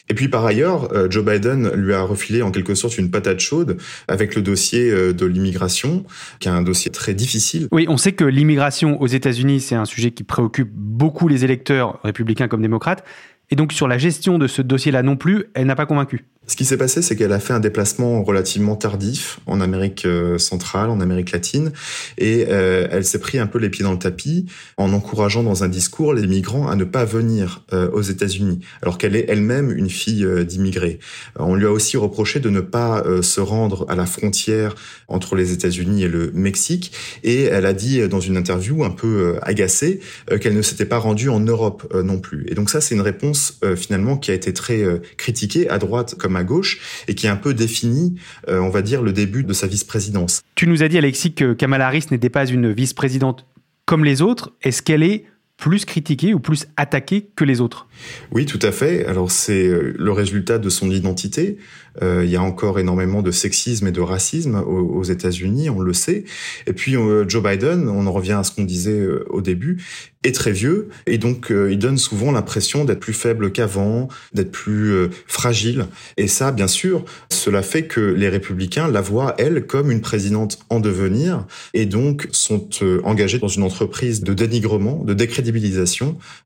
Et 0.08 0.14
puis 0.14 0.28
par 0.28 0.46
ailleurs, 0.46 0.90
Joe 1.10 1.24
Biden 1.24 1.70
lui 1.74 1.92
a 1.92 2.02
refilé 2.02 2.40
en 2.40 2.50
quelque 2.50 2.74
sorte 2.74 2.96
une 2.96 3.10
patate 3.10 3.40
chaude 3.40 3.76
avec 4.08 4.34
le 4.34 4.42
dossier 4.42 4.90
de 4.90 5.26
l'immigration, 5.26 6.04
qui 6.40 6.48
est 6.48 6.50
un 6.50 6.62
dossier 6.62 6.90
très 6.90 7.12
difficile. 7.12 7.68
Oui, 7.72 7.84
on 7.88 7.98
sait 7.98 8.12
que 8.12 8.24
l'immigration 8.24 9.00
aux 9.02 9.06
États-Unis, 9.06 9.60
c'est 9.60 9.74
un 9.74 9.84
sujet 9.84 10.12
qui 10.12 10.24
préoccupe 10.24 10.70
beaucoup 10.72 11.28
les 11.28 11.44
électeurs 11.44 12.00
républicains 12.02 12.48
comme 12.48 12.62
démocrates 12.62 13.04
et 13.52 13.54
donc 13.54 13.74
sur 13.74 13.86
la 13.86 13.98
gestion 13.98 14.38
de 14.38 14.46
ce 14.46 14.62
dossier-là 14.62 15.02
non 15.02 15.16
plus, 15.16 15.44
elle 15.52 15.66
n'a 15.66 15.76
pas 15.76 15.84
convaincu. 15.84 16.24
Ce 16.48 16.56
qui 16.56 16.64
s'est 16.64 16.76
passé, 16.76 17.02
c'est 17.02 17.14
qu'elle 17.14 17.32
a 17.32 17.38
fait 17.38 17.52
un 17.52 17.60
déplacement 17.60 18.24
relativement 18.24 18.74
tardif 18.74 19.38
en 19.46 19.60
Amérique 19.60 20.04
euh, 20.06 20.38
centrale, 20.38 20.90
en 20.90 21.00
Amérique 21.00 21.30
latine, 21.30 21.70
et 22.18 22.46
euh, 22.48 22.88
elle 22.90 23.04
s'est 23.04 23.20
pris 23.20 23.38
un 23.38 23.46
peu 23.46 23.60
les 23.60 23.70
pieds 23.70 23.84
dans 23.84 23.92
le 23.92 23.98
tapis 23.98 24.46
en 24.76 24.92
encourageant 24.92 25.44
dans 25.44 25.62
un 25.62 25.68
discours 25.68 26.14
les 26.14 26.26
migrants 26.26 26.66
à 26.66 26.74
ne 26.74 26.82
pas 26.82 27.04
venir 27.04 27.64
euh, 27.72 27.88
aux 27.92 28.02
États-Unis, 28.02 28.58
alors 28.82 28.98
qu'elle 28.98 29.14
est 29.14 29.26
elle-même 29.28 29.70
une 29.70 29.88
fille 29.88 30.26
d'immigrés. 30.44 30.98
On 31.38 31.54
lui 31.54 31.64
a 31.64 31.70
aussi 31.70 31.96
reproché 31.96 32.40
de 32.40 32.50
ne 32.50 32.60
pas 32.60 33.04
se 33.22 33.40
rendre 33.40 33.86
à 33.88 33.94
la 33.94 34.04
frontière 34.04 34.74
entre 35.06 35.36
les 35.36 35.52
États-Unis 35.52 36.02
et 36.02 36.08
le 36.08 36.32
Mexique, 36.34 36.92
et 37.22 37.44
elle 37.44 37.66
a 37.66 37.72
dit 37.72 38.08
dans 38.08 38.20
une 38.20 38.36
interview 38.36 38.82
un 38.82 38.90
peu 38.90 39.36
agacée 39.42 40.00
qu'elle 40.40 40.54
ne 40.54 40.62
s'était 40.62 40.86
pas 40.86 40.98
rendue 40.98 41.28
en 41.28 41.40
Europe 41.40 41.94
non 41.94 42.18
plus. 42.18 42.46
Et 42.48 42.54
donc 42.54 42.68
ça, 42.68 42.80
c'est 42.80 42.94
une 42.94 43.00
réponse 43.00 43.60
finalement 43.76 44.16
qui 44.16 44.30
a 44.32 44.34
été 44.34 44.52
très 44.52 44.84
critiquée 45.16 45.68
à 45.68 45.78
droite 45.78 46.16
comme 46.18 46.31
à 46.36 46.44
gauche 46.44 47.04
et 47.08 47.14
qui 47.14 47.26
a 47.26 47.32
un 47.32 47.36
peu 47.36 47.54
défini, 47.54 48.14
euh, 48.48 48.58
on 48.60 48.70
va 48.70 48.82
dire, 48.82 49.02
le 49.02 49.12
début 49.12 49.44
de 49.44 49.52
sa 49.52 49.66
vice-présidence. 49.66 50.42
Tu 50.54 50.66
nous 50.66 50.82
as 50.82 50.88
dit, 50.88 50.98
Alexis, 50.98 51.34
que 51.34 51.52
Kamala 51.52 51.86
Harris 51.86 52.06
n'était 52.10 52.30
pas 52.30 52.46
une 52.46 52.72
vice-présidente 52.72 53.46
comme 53.86 54.04
les 54.04 54.22
autres. 54.22 54.52
Est-ce 54.62 54.82
qu'elle 54.82 55.02
est 55.02 55.26
plus 55.62 55.84
critiquée 55.84 56.34
ou 56.34 56.40
plus 56.40 56.66
attaquée 56.76 57.28
que 57.36 57.44
les 57.44 57.60
autres. 57.60 57.86
Oui, 58.32 58.46
tout 58.46 58.58
à 58.62 58.72
fait. 58.72 59.06
Alors 59.06 59.30
c'est 59.30 59.68
euh, 59.68 59.94
le 59.96 60.10
résultat 60.10 60.58
de 60.58 60.68
son 60.68 60.90
identité. 60.90 61.56
Euh, 62.02 62.24
il 62.24 62.30
y 62.30 62.36
a 62.36 62.42
encore 62.42 62.80
énormément 62.80 63.22
de 63.22 63.30
sexisme 63.30 63.86
et 63.86 63.92
de 63.92 64.00
racisme 64.00 64.56
aux, 64.56 65.04
États-Unis, 65.04 65.70
on 65.70 65.78
le 65.78 65.92
sait. 65.92 66.24
Et 66.66 66.72
puis 66.72 66.96
euh, 66.96 67.28
Joe 67.28 67.42
Biden, 67.44 67.88
on 67.88 68.08
en 68.08 68.12
revient 68.12 68.32
à 68.32 68.42
ce 68.42 68.50
qu'on 68.50 68.64
disait 68.64 69.06
au 69.28 69.40
début, 69.40 69.84
est 70.24 70.34
très 70.34 70.52
vieux 70.52 70.88
et 71.06 71.18
donc 71.18 71.52
il 71.52 71.78
donne 71.78 71.98
souvent 71.98 72.32
l'impression 72.32 72.84
d'être 72.84 73.00
plus 73.00 73.12
faible 73.12 73.52
qu'avant, 73.52 74.08
d'être 74.32 74.50
plus 74.50 75.08
fragile. 75.26 75.86
Et 76.16 76.28
ça, 76.28 76.50
bien 76.50 76.68
sûr, 76.68 77.04
cela 77.28 77.62
fait 77.62 77.84
que 77.84 78.00
les 78.00 78.28
républicains 78.28 78.88
la 78.88 79.00
voient, 79.00 79.34
elle, 79.38 79.66
comme 79.66 79.90
une 79.90 80.00
présidente 80.00 80.60
en 80.70 80.80
devenir 80.80 81.44
et 81.74 81.86
donc 81.86 82.28
sont 82.32 82.68
engagés 83.04 83.38
dans 83.38 83.48
une 83.48 83.64
entreprise 83.64 84.22
de 84.22 84.32
dénigrement, 84.32 85.04
de 85.04 85.12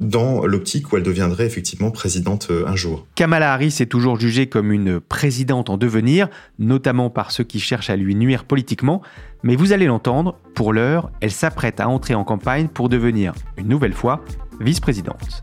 dans 0.00 0.46
l'optique 0.46 0.92
où 0.92 0.96
elle 0.96 1.02
deviendrait 1.02 1.46
effectivement 1.46 1.90
présidente 1.90 2.48
euh, 2.50 2.66
un 2.66 2.76
jour. 2.76 3.06
Kamala 3.14 3.52
Harris 3.52 3.76
est 3.80 3.90
toujours 3.90 4.18
jugée 4.18 4.46
comme 4.46 4.72
une 4.72 5.00
présidente 5.00 5.70
en 5.70 5.76
devenir, 5.76 6.28
notamment 6.58 7.10
par 7.10 7.30
ceux 7.30 7.44
qui 7.44 7.60
cherchent 7.60 7.90
à 7.90 7.96
lui 7.96 8.14
nuire 8.14 8.44
politiquement, 8.44 9.02
mais 9.42 9.56
vous 9.56 9.72
allez 9.72 9.86
l'entendre, 9.86 10.38
pour 10.54 10.72
l'heure, 10.72 11.10
elle 11.20 11.32
s'apprête 11.32 11.80
à 11.80 11.88
entrer 11.88 12.14
en 12.14 12.24
campagne 12.24 12.68
pour 12.68 12.88
devenir, 12.88 13.34
une 13.56 13.68
nouvelle 13.68 13.94
fois, 13.94 14.24
vice-présidente. 14.60 15.42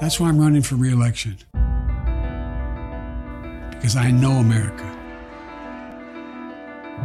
That's 0.00 0.20
why 0.20 0.28
I'm 0.28 0.38
running 0.38 0.62
for 0.62 0.76
re-election. 0.76 1.36
Because 3.72 3.96
I 3.96 4.12
know 4.12 4.38
America. 4.38 4.84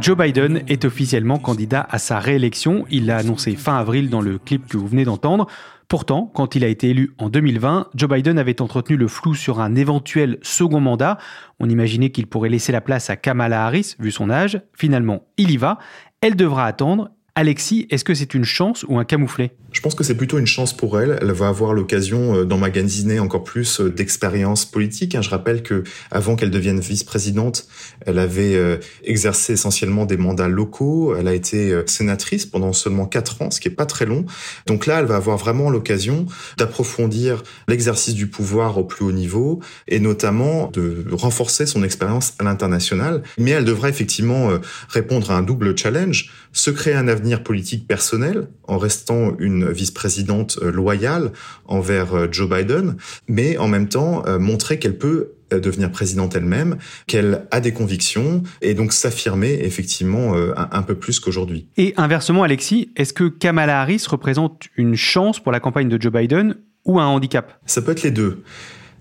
Joe 0.00 0.16
Biden 0.16 0.62
est 0.68 0.84
officiellement 0.84 1.38
candidat 1.38 1.84
à 1.90 1.98
sa 1.98 2.20
réélection. 2.20 2.84
Il 2.90 3.06
l'a 3.06 3.16
annoncé 3.16 3.56
fin 3.56 3.76
avril 3.76 4.10
dans 4.10 4.20
le 4.20 4.38
clip 4.38 4.68
que 4.68 4.76
vous 4.76 4.86
venez 4.86 5.04
d'entendre. 5.04 5.48
Pourtant, 5.88 6.30
quand 6.34 6.54
il 6.54 6.62
a 6.62 6.68
été 6.68 6.90
élu 6.90 7.14
en 7.18 7.30
2020, 7.30 7.88
Joe 7.96 8.10
Biden 8.10 8.38
avait 8.38 8.62
entretenu 8.62 8.96
le 8.96 9.08
flou 9.08 9.34
sur 9.34 9.60
un 9.60 9.74
éventuel 9.74 10.38
second 10.42 10.80
mandat. 10.80 11.18
On 11.58 11.68
imaginait 11.68 12.10
qu'il 12.10 12.28
pourrait 12.28 12.48
laisser 12.48 12.70
la 12.70 12.80
place 12.80 13.10
à 13.10 13.16
Kamala 13.16 13.66
Harris, 13.66 13.96
vu 13.98 14.12
son 14.12 14.30
âge. 14.30 14.62
Finalement, 14.72 15.26
il 15.36 15.50
y 15.50 15.56
va. 15.56 15.78
Elle 16.20 16.36
devra 16.36 16.66
attendre. 16.66 17.10
Alexis, 17.36 17.88
est-ce 17.90 18.04
que 18.04 18.14
c'est 18.14 18.34
une 18.34 18.44
chance 18.44 18.84
ou 18.86 18.96
un 18.96 19.04
camouflet? 19.04 19.50
Je 19.72 19.80
pense 19.80 19.96
que 19.96 20.04
c'est 20.04 20.14
plutôt 20.14 20.38
une 20.38 20.46
chance 20.46 20.72
pour 20.72 21.00
elle. 21.00 21.18
Elle 21.20 21.32
va 21.32 21.48
avoir 21.48 21.74
l'occasion 21.74 22.36
euh, 22.36 22.44
d'emmagasiner 22.44 23.18
encore 23.18 23.42
plus 23.42 23.80
euh, 23.80 23.90
d'expérience 23.90 24.64
politique. 24.64 25.16
Hein. 25.16 25.20
Je 25.20 25.30
rappelle 25.30 25.64
que 25.64 25.82
avant 26.12 26.36
qu'elle 26.36 26.52
devienne 26.52 26.78
vice-présidente, 26.78 27.66
elle 28.06 28.20
avait 28.20 28.54
euh, 28.54 28.76
exercé 29.02 29.54
essentiellement 29.54 30.06
des 30.06 30.16
mandats 30.16 30.46
locaux. 30.46 31.16
Elle 31.16 31.26
a 31.26 31.34
été 31.34 31.76
sénatrice 31.86 32.46
pendant 32.46 32.72
seulement 32.72 33.06
quatre 33.06 33.42
ans, 33.42 33.50
ce 33.50 33.58
qui 33.58 33.66
est 33.66 33.72
pas 33.72 33.84
très 33.84 34.06
long. 34.06 34.24
Donc 34.66 34.86
là, 34.86 35.00
elle 35.00 35.06
va 35.06 35.16
avoir 35.16 35.36
vraiment 35.36 35.70
l'occasion 35.70 36.26
d'approfondir 36.56 37.42
l'exercice 37.66 38.14
du 38.14 38.28
pouvoir 38.28 38.78
au 38.78 38.84
plus 38.84 39.04
haut 39.04 39.12
niveau 39.12 39.58
et 39.88 39.98
notamment 39.98 40.70
de 40.72 41.04
renforcer 41.10 41.66
son 41.66 41.82
expérience 41.82 42.34
à 42.38 42.44
l'international. 42.44 43.24
Mais 43.38 43.50
elle 43.50 43.64
devra 43.64 43.88
effectivement 43.88 44.50
répondre 44.88 45.32
à 45.32 45.36
un 45.36 45.42
double 45.42 45.76
challenge, 45.76 46.30
se 46.52 46.70
créer 46.70 46.94
un 46.94 47.08
avenir 47.08 47.23
politique 47.42 47.86
personnel 47.86 48.48
en 48.68 48.78
restant 48.78 49.36
une 49.38 49.70
vice-présidente 49.70 50.58
euh, 50.62 50.70
loyale 50.70 51.32
envers 51.66 52.14
euh, 52.14 52.28
Joe 52.30 52.48
Biden, 52.48 52.96
mais 53.28 53.58
en 53.58 53.68
même 53.68 53.88
temps 53.88 54.24
euh, 54.26 54.38
montrer 54.38 54.78
qu'elle 54.78 54.98
peut 54.98 55.30
devenir 55.50 55.92
présidente 55.92 56.34
elle-même, 56.34 56.78
qu'elle 57.06 57.46
a 57.52 57.60
des 57.60 57.72
convictions 57.72 58.42
et 58.60 58.74
donc 58.74 58.92
s'affirmer 58.92 59.52
effectivement 59.62 60.34
un, 60.56 60.82
peu 60.82 60.96
plus 60.96 61.20
qu'aujourd'hui. 61.20 61.68
Et 61.76 61.94
inversement, 61.96 62.42
Alexis, 62.42 62.90
est-ce 62.96 63.12
que 63.12 63.28
Kamala 63.28 63.80
Harris 63.80 64.04
représente 64.08 64.64
une 64.76 64.96
chance 64.96 65.38
pour 65.38 65.52
la 65.52 65.60
campagne 65.60 65.88
de 65.88 66.00
Joe 66.00 66.12
Biden 66.12 66.56
ou 66.84 66.98
un 66.98 67.06
handicap? 67.06 67.60
Ça 67.66 67.82
peut 67.82 67.92
être 67.92 68.02
les 68.02 68.10
deux. 68.10 68.42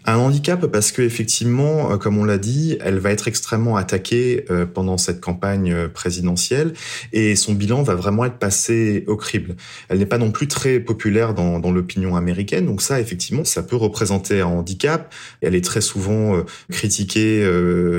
Un 0.06 0.18
handicap 0.18 0.66
parce 0.68 0.92
que 0.92 1.02
effectivement, 1.02 1.92
euh, 1.92 1.98
comme 1.98 2.18
on 2.18 2.26
l'a 2.26 2.38
dit, 2.38 2.78
elle 2.82 3.00
va 3.00 3.12
être 3.12 3.30
extrêmement 3.30 3.78
attaquée 3.78 4.46
euh, 4.52 4.66
pendant 4.66 4.98
cette 4.98 5.22
campagne 5.22 5.72
euh, 5.72 5.88
présidentielle 5.88 6.74
et 7.14 7.38
son 7.38 7.54
bilan 7.54 7.84
va 7.84 7.96
vraiment 7.96 8.26
être 8.26 8.38
passé 8.38 9.06
au 9.08 9.16
crible. 9.16 9.56
Elle 9.88 10.00
n'est 10.00 10.06
pas 10.06 10.18
non 10.18 10.32
plus 10.32 10.50
très 10.50 10.82
populaire 10.82 11.34
dans, 11.34 11.60
dans 11.60 11.72
l'opinion 11.72 12.18
américaine, 12.18 12.66
donc 12.66 12.82
ça, 12.82 13.00
effectivement, 13.00 13.46
ça 13.46 13.64
peut 13.64 13.78
représenter 13.78 14.42
un 14.42 14.48
handicap. 14.48 15.14
Elle 15.42 15.56
est 15.56 15.64
très 15.64 15.82
souvent 15.82 16.44
critiquée, 16.70 17.48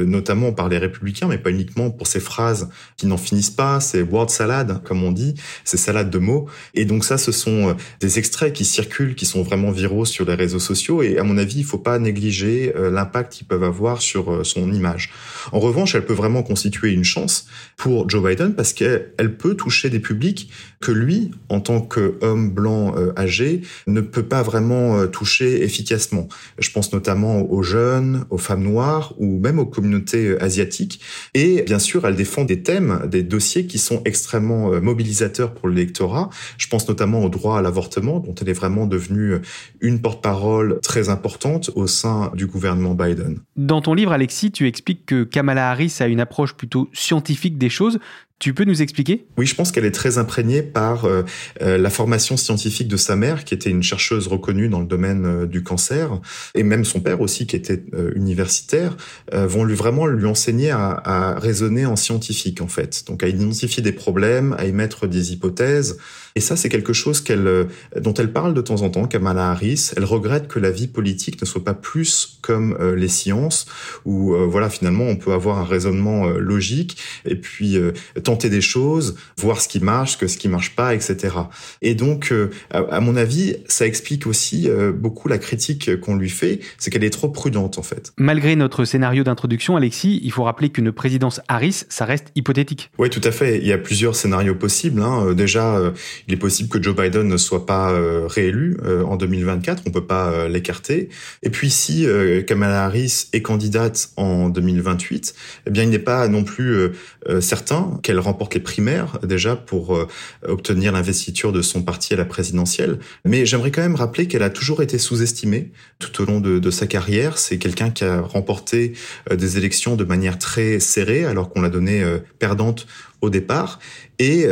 notamment 0.07 0.53
par 0.53 0.69
les 0.69 0.79
républicains, 0.79 1.29
mais 1.29 1.39
pas 1.39 1.51
uniquement 1.51 1.91
pour 1.91 2.07
ses 2.07 2.21
phrases 2.21 2.69
qui 2.97 3.07
n'en 3.07 3.17
finissent 3.17 3.51
pas, 3.51 3.81
ces 3.81 4.03
word 4.03 4.31
salad, 4.31 4.83
comme 4.85 5.03
on 5.03 5.13
dit, 5.13 5.35
ces 5.65 5.77
salades 5.77 6.11
de 6.11 6.19
mots. 6.19 6.47
Et 6.75 6.85
donc 6.85 7.05
ça, 7.05 7.19
ce 7.19 7.33
sont 7.33 7.77
des 8.01 8.19
extraits 8.19 8.53
qui 8.53 8.65
circulent, 8.65 9.15
qui 9.15 9.27
sont 9.27 9.43
vraiment 9.43 9.71
viraux 9.71 10.05
sur 10.05 10.25
les 10.25 10.35
réseaux 10.35 10.59
sociaux. 10.59 11.03
Et 11.03 11.19
à 11.19 11.25
mon 11.25 11.39
avis, 11.39 11.59
il 11.59 11.65
faut 11.65 11.79
pas 11.79 11.94
négliger 11.99 12.73
euh, 12.77 12.91
l'impact 12.91 13.33
qu'ils 13.33 13.47
peuvent 13.47 13.65
avoir 13.65 14.03
sur 14.03 14.33
euh, 14.33 14.45
son 14.45 14.73
image. 14.73 15.11
En 15.53 15.61
revanche, 15.61 15.95
elle 15.95 16.05
peut 16.05 16.15
vraiment 16.15 16.43
constituer 16.43 16.93
une 16.93 17.05
chance 17.05 17.47
pour 17.77 18.09
Joe 18.09 18.23
Biden 18.23 18.55
parce 18.55 18.73
qu'elle 18.73 19.37
peut 19.39 19.55
toucher 19.55 19.91
des 19.91 20.01
publics 20.01 20.51
que 20.81 20.93
lui, 20.93 21.31
en 21.49 21.61
tant 21.61 21.81
qu'homme 21.81 22.51
blanc 22.51 22.95
euh, 22.97 23.13
âgé, 23.17 23.63
ne 23.87 24.01
peut 24.01 24.23
pas 24.23 24.43
vraiment 24.43 25.07
toucher 25.07 25.63
efficacement. 25.63 26.29
Je 26.59 26.71
pense 26.71 26.93
notamment 26.93 27.51
aux 27.51 27.63
jeunes, 27.63 28.25
aux 28.31 28.39
femmes 28.39 28.63
noires 28.63 29.15
ou 29.19 29.39
même 29.39 29.59
aux 29.59 29.67
communautés 29.67 30.39
asiatiques. 30.41 31.01
Et 31.35 31.63
bien 31.63 31.79
sûr, 31.79 32.07
elle 32.07 32.17
défend 32.17 32.45
des 32.45 32.63
thèmes, 32.63 33.03
des 33.07 33.23
dossiers 33.23 33.67
qui 33.67 33.79
sont 33.79 34.03
extrêmement 34.05 34.81
mobilisateurs 34.81 35.55
pour 35.55 35.69
l'électorat. 35.69 36.31
Je 36.59 36.69
pense 36.69 36.89
notamment 36.89 37.25
au 37.25 37.29
droit 37.29 37.59
à 37.59 37.63
l'avortement, 37.63 38.21
dont 38.21 38.35
elle 38.41 38.49
est 38.49 38.55
vraiment 38.55 38.87
devenue 38.87 39.37
une 39.81 40.01
porte-parole 40.01 40.81
très 40.83 41.09
importante 41.09 41.71
au 41.85 41.87
sein 41.87 42.33
du 42.35 42.47
gouvernement 42.47 42.95
Biden. 42.95 43.39
Dans 43.57 43.81
ton 43.81 43.95
livre, 43.95 44.13
Alexis, 44.13 44.51
tu 44.51 44.67
expliques 44.67 45.07
que 45.07 45.23
Kamala 45.23 45.71
Harris 45.71 45.97
a 46.01 46.07
une 46.07 46.21
approche 46.21 46.55
plutôt 46.55 46.89
scientifique 46.93 47.59
des 47.59 47.69
choses. 47.69 47.99
Tu 48.41 48.53
peux 48.53 48.65
nous 48.65 48.83
expliquer? 48.83 49.27
Oui, 49.39 49.47
je 49.47 49.55
pense 49.55 49.71
qu'elle 49.71 49.85
est 49.85 49.93
très 49.93 50.19
imprégnée 50.19 50.63
par 50.63 51.05
euh, 51.05 51.23
euh, 51.63 51.79
la 51.79 51.89
formation 51.89 52.37
scientifique 52.37 52.89
de 52.89 52.97
sa 52.97 53.15
mère, 53.15 53.45
qui 53.45 53.55
était 53.55 53.71
une 53.71 53.83
chercheuse 53.83 54.27
reconnue 54.27 54.69
dans 54.69 54.81
le 54.81 54.87
domaine 54.87 55.25
euh, 55.25 55.47
du 55.47 55.63
cancer, 55.63 56.21
et 56.55 56.65
même 56.65 56.85
son 56.85 57.01
père 57.01 57.21
aussi, 57.21 57.47
qui 57.47 57.57
était 57.57 57.85
universitaire, 58.15 58.97
vont 59.33 59.65
lui 59.65 59.75
vraiment 59.75 60.07
lui 60.07 60.27
enseigner 60.27 60.71
à, 60.71 60.91
à, 61.05 61.39
raisonner 61.39 61.87
en 61.87 61.97
scientifique 61.97 62.61
en 62.61 62.69
fait, 62.69 63.05
donc 63.07 63.23
à 63.23 63.29
identifier 63.29 63.83
des 63.83 63.93
problèmes, 63.93 64.55
à 64.59 64.65
émettre 64.65 65.07
des 65.07 65.33
hypothèses. 65.33 65.99
Et 66.37 66.41
ça, 66.41 66.57
c'est 66.57 66.69
quelque 66.69 66.93
chose 66.93 67.21
qu'elle, 67.21 67.69
dont 68.01 68.15
elle 68.15 68.33
parle 68.33 68.55
de 68.55 68.61
temps 68.61 68.83
en 68.83 68.91
temps, 68.91 69.07
Kamala 69.07 69.51
Harris. 69.51 69.93
Elle 69.97 70.05
regrette 70.05 70.49
que 70.49 70.59
la 70.59 70.71
vie 70.71 70.89
politique 70.89 71.41
ne 71.41 71.47
soit 71.47 71.63
pas 71.63 71.75
plus 71.75 72.39
comme 72.43 72.77
les 72.97 73.09
sciences, 73.09 73.67
où 74.05 74.35
voilà 74.35 74.69
finalement 74.69 75.05
on 75.05 75.17
peut 75.17 75.33
avoir 75.33 75.59
un 75.59 75.65
raisonnement 75.65 76.27
logique 76.29 76.99
et 77.25 77.37
puis 77.37 77.79
tenter 78.25 78.51
des 78.51 78.61
choses, 78.61 79.17
voir 79.39 79.61
ce 79.61 79.69
qui 79.69 79.81
marche, 79.81 80.19
que 80.19 80.27
ce 80.27 80.37
qui 80.37 80.49
marche 80.49 80.75
pas, 80.75 80.95
etc. 80.95 81.35
Et 81.83 81.95
donc, 81.95 82.33
euh, 82.33 82.51
à 82.73 83.01
mon 83.01 83.17
avis, 83.17 83.57
ça 83.67 83.87
explique 83.87 84.27
aussi 84.27 84.69
euh, 84.69 84.93
beaucoup 84.93 85.29
la 85.29 85.39
critique 85.39 86.01
qu'on 86.01 86.17
lui 86.17 86.31
fait, 86.31 86.61
c'est 86.79 86.91
qu'elle 86.91 87.05
est 87.05 87.11
trop 87.11 87.29
prudente 87.29 87.79
en 87.79 87.83
fait. 87.83 88.13
Malgré 88.17 88.57
notre 88.57 88.85
scénario 88.85 89.25
d'introduction, 89.25 89.77
Alexis, 89.77 90.21
il 90.23 90.33
faut 90.33 90.45
rappeler 90.45 90.71
qu'une 90.71 90.93
présidence 90.93 91.41
Harris, 91.49 91.85
ça 91.89 92.05
reste 92.05 92.29
hypothétique. 92.35 92.91
Oui, 92.99 93.11
tout 93.11 93.21
à 93.25 93.31
fait. 93.31 93.59
Il 93.59 93.67
y 93.67 93.73
a 93.73 93.79
plusieurs 93.79 94.17
scénarios 94.17 94.55
possibles. 94.55 95.03
Hein. 95.03 95.27
Euh, 95.29 95.35
déjà, 95.35 95.81
il 96.27 96.35
est 96.35 96.39
possible 96.39 96.69
que 96.69 96.83
Joe 96.83 96.97
Biden 96.97 97.29
ne 97.29 97.37
soit 97.37 97.67
pas 97.67 97.93
réélu 98.27 98.77
en 99.07 99.17
2024. 99.17 99.83
On 99.87 99.91
peut 99.91 100.07
pas 100.07 100.49
l'écarter. 100.49 101.09
Et 101.43 101.51
puis, 101.51 101.71
si 101.71 102.07
Kamala 102.47 102.85
Harris 102.85 103.27
est 103.33 103.43
candidate 103.43 104.11
en 104.17 104.49
2028, 104.49 105.35
eh 105.67 105.71
bien, 105.71 105.83
il 105.85 105.91
n'est 105.91 105.99
pas 105.99 106.29
non 106.29 106.45
plus 106.45 106.93
certain 107.41 107.99
qu'elle 108.03 108.14
qu'elle 108.15 108.23
remporte 108.23 108.55
les 108.55 108.61
primaires 108.61 109.19
déjà 109.25 109.57
pour 109.57 109.97
euh, 109.97 110.07
obtenir 110.47 110.93
l'investiture 110.93 111.53
de 111.53 111.63
son 111.63 111.83
parti 111.83 112.15
à 112.15 112.17
la 112.17 112.25
présidentielle. 112.25 113.01
Mais 113.25 113.45
j'aimerais 113.45 113.73
quand 113.73 113.83
même 113.83 113.97
rappeler 113.97 114.29
qu'elle 114.29 114.45
a 114.45 114.51
toujours 114.51 114.83
été 114.83 114.99
sous-estimée 114.99 115.73
tout 115.99 116.23
au 116.23 116.25
long 116.25 116.41
de, 116.41 116.71
sa 116.71 116.87
carrière. 116.87 117.39
C'est 117.39 117.59
quelqu'un 117.59 117.91
qui 117.91 118.05
a 118.05 118.21
remporté 118.21 118.93
euh, 119.31 119.37
des 119.37 119.59
élections 119.59 119.97
de 119.97 120.05
manière 120.05 120.39
très 120.39 120.79
serrée 120.79 121.25
alors 121.25 121.51
qu'on 121.51 121.61
l'a 121.61 121.71
donnée 121.71 122.03
euh, 122.03 122.19
perdante 122.39 122.87
au 123.21 123.31
départ. 123.31 123.81
Et 124.19 124.47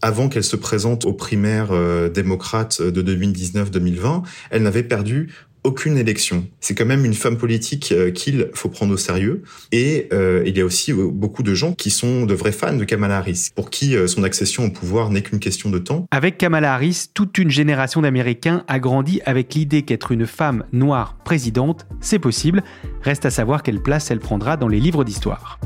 avant 0.00 0.28
qu'elle 0.28 0.44
se 0.44 0.56
présente 0.56 1.04
aux 1.04 1.12
primaires 1.12 1.70
démocrates 2.10 2.80
de 2.80 3.02
2019-2020, 3.02 4.22
elle 4.50 4.62
n'avait 4.62 4.84
perdu 4.84 5.34
aucune 5.66 5.98
élection. 5.98 6.46
C'est 6.60 6.74
quand 6.74 6.86
même 6.86 7.04
une 7.04 7.14
femme 7.14 7.36
politique 7.36 7.90
euh, 7.90 8.12
qu'il 8.12 8.48
faut 8.54 8.68
prendre 8.68 8.94
au 8.94 8.96
sérieux. 8.96 9.42
Et 9.72 10.08
euh, 10.12 10.44
il 10.46 10.56
y 10.56 10.60
a 10.60 10.64
aussi 10.64 10.92
euh, 10.92 11.08
beaucoup 11.10 11.42
de 11.42 11.54
gens 11.54 11.72
qui 11.72 11.90
sont 11.90 12.24
de 12.24 12.34
vrais 12.34 12.52
fans 12.52 12.76
de 12.76 12.84
Kamala 12.84 13.18
Harris, 13.18 13.50
pour 13.54 13.68
qui 13.68 13.96
son 14.06 14.22
accession 14.22 14.64
au 14.66 14.70
pouvoir 14.70 15.10
n'est 15.10 15.22
qu'une 15.22 15.40
question 15.40 15.70
de 15.70 15.78
temps. 15.78 16.06
Avec 16.12 16.38
Kamala 16.38 16.74
Harris, 16.74 17.06
toute 17.12 17.36
une 17.38 17.50
génération 17.50 18.00
d'Américains 18.00 18.64
a 18.68 18.78
grandi 18.78 19.20
avec 19.24 19.54
l'idée 19.54 19.82
qu'être 19.82 20.12
une 20.12 20.26
femme 20.26 20.64
noire 20.72 21.16
présidente, 21.24 21.86
c'est 22.00 22.20
possible. 22.20 22.62
Reste 23.02 23.26
à 23.26 23.30
savoir 23.30 23.62
quelle 23.62 23.82
place 23.82 24.10
elle 24.10 24.20
prendra 24.20 24.56
dans 24.56 24.68
les 24.68 24.78
livres 24.78 25.04
d'histoire. 25.04 25.58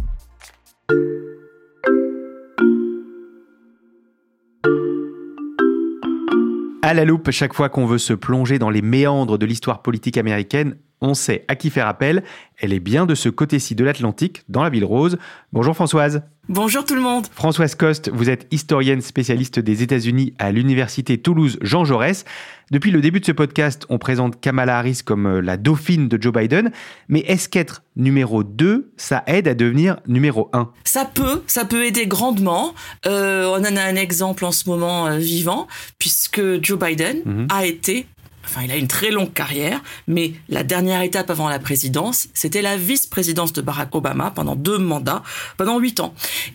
À 6.90 6.94
la 6.94 7.04
loupe, 7.04 7.30
chaque 7.30 7.54
fois 7.54 7.68
qu'on 7.68 7.86
veut 7.86 7.98
se 7.98 8.12
plonger 8.12 8.58
dans 8.58 8.68
les 8.68 8.82
méandres 8.82 9.38
de 9.38 9.46
l'histoire 9.46 9.80
politique 9.80 10.18
américaine, 10.18 10.74
on 11.00 11.14
sait 11.14 11.44
à 11.46 11.54
qui 11.54 11.70
faire 11.70 11.86
appel. 11.86 12.24
Elle 12.58 12.72
est 12.72 12.80
bien 12.80 13.06
de 13.06 13.14
ce 13.14 13.28
côté-ci 13.28 13.76
de 13.76 13.84
l'Atlantique, 13.84 14.42
dans 14.48 14.64
la 14.64 14.70
ville 14.70 14.84
rose. 14.84 15.16
Bonjour 15.52 15.76
Françoise. 15.76 16.24
Bonjour 16.50 16.84
tout 16.84 16.96
le 16.96 17.00
monde. 17.00 17.28
Françoise 17.32 17.76
Coste, 17.76 18.10
vous 18.12 18.28
êtes 18.28 18.48
historienne 18.50 19.02
spécialiste 19.02 19.60
des 19.60 19.84
États-Unis 19.84 20.34
à 20.40 20.50
l'Université 20.50 21.16
Toulouse 21.16 21.58
Jean 21.62 21.84
Jaurès. 21.84 22.24
Depuis 22.72 22.90
le 22.90 23.00
début 23.00 23.20
de 23.20 23.24
ce 23.24 23.30
podcast, 23.30 23.86
on 23.88 23.98
présente 23.98 24.40
Kamala 24.40 24.76
Harris 24.76 25.02
comme 25.04 25.26
euh, 25.26 25.40
la 25.40 25.56
dauphine 25.56 26.08
de 26.08 26.20
Joe 26.20 26.32
Biden. 26.32 26.72
Mais 27.06 27.20
est-ce 27.20 27.48
qu'être 27.48 27.84
numéro 27.94 28.42
2, 28.42 28.90
ça 28.96 29.22
aide 29.28 29.46
à 29.46 29.54
devenir 29.54 30.00
numéro 30.08 30.50
1 30.52 30.72
Ça 30.82 31.04
peut, 31.04 31.44
ça 31.46 31.64
peut 31.64 31.84
aider 31.86 32.08
grandement. 32.08 32.74
Euh, 33.06 33.46
on 33.46 33.60
en 33.60 33.76
a 33.76 33.82
un 33.82 33.94
exemple 33.94 34.44
en 34.44 34.50
ce 34.50 34.68
moment 34.68 35.06
euh, 35.06 35.18
vivant, 35.18 35.68
puisque 36.00 36.42
Joe 36.64 36.80
Biden 36.80 37.18
mhm. 37.26 37.46
a 37.48 37.64
été 37.64 38.06
Enfin, 38.44 38.62
il 38.64 38.70
a 38.70 38.76
une 38.76 38.88
très 38.88 39.10
longue 39.10 39.32
carrière, 39.32 39.82
mais 40.06 40.32
la 40.48 40.64
dernière 40.64 41.02
étape 41.02 41.30
avant 41.30 41.48
la 41.48 41.58
présidence, 41.58 42.28
c'était 42.34 42.62
la 42.62 42.76
vice-présidence 42.76 43.52
de 43.52 43.60
Barack 43.60 43.94
Obama 43.94 44.30
pendant 44.30 44.56
deux 44.56 44.78
mandats, 44.78 45.22
pendant 45.56 45.78
huit 45.78 46.00
ans. 46.00 46.14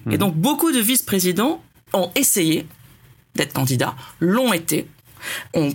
Et 0.09 0.15
hmm. 0.15 0.17
donc, 0.17 0.35
beaucoup 0.35 0.71
de 0.71 0.79
vice-présidents 0.79 1.61
ont 1.93 2.11
essayé 2.15 2.65
d'être 3.35 3.53
candidats, 3.53 3.95
l'ont 4.19 4.53
été, 4.53 4.87
ont 5.53 5.73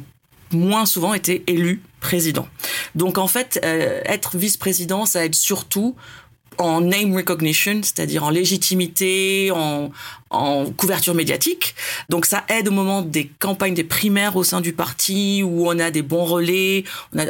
moins 0.53 0.87
souvent 0.87 1.15
été 1.15 1.45
élus 1.47 1.83
président. 2.01 2.49
Donc 2.95 3.19
en 3.19 3.29
fait, 3.29 3.61
euh, 3.65 4.01
être 4.05 4.37
vice-président, 4.37 5.07
ça 5.07 5.25
aide 5.25 5.35
surtout 5.35 5.95
en 6.61 6.81
name 6.83 7.15
recognition, 7.15 7.81
c'est-à-dire 7.83 8.25
en 8.25 8.31
légitimité, 8.31 9.51
en, 9.51 9.91
couverture 10.77 11.15
médiatique. 11.15 11.75
Donc 12.09 12.25
ça 12.25 12.45
aide 12.49 12.69
au 12.69 12.71
moment 12.71 13.03
des 13.03 13.27
campagnes 13.41 13.75
des 13.75 13.83
primaires 13.83 14.37
au 14.37 14.45
sein 14.45 14.61
du 14.61 14.73
parti 14.73 15.43
où 15.43 15.67
on 15.69 15.77
a 15.81 15.91
des 15.91 16.03
bons 16.03 16.25
relais, 16.25 16.85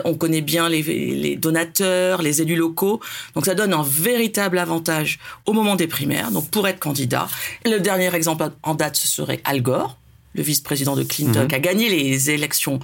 on, 0.04 0.14
connaît 0.14 0.42
bien 0.42 0.68
les, 0.68 1.36
donateurs, 1.36 2.20
les 2.20 2.42
élus 2.42 2.56
locaux. 2.56 3.00
Donc 3.34 3.46
ça 3.46 3.54
donne 3.54 3.72
un 3.72 3.82
véritable 3.82 4.58
avantage 4.58 5.18
au 5.46 5.54
moment 5.54 5.76
des 5.76 5.86
primaires. 5.86 6.30
Donc 6.30 6.50
pour 6.50 6.68
être 6.68 6.78
candidat, 6.78 7.26
le 7.64 7.78
dernier 7.78 8.14
exemple 8.14 8.50
en 8.62 8.74
date 8.74 8.96
ce 8.96 9.08
serait 9.08 9.40
Al 9.44 9.62
Gore, 9.62 9.96
le 10.34 10.42
vice-président 10.42 10.94
de 10.94 11.02
Clinton, 11.02 11.42
mhm. 11.42 11.48
qui 11.48 11.54
a 11.54 11.60
gagné 11.60 11.88
les 11.88 12.30
élections 12.30 12.80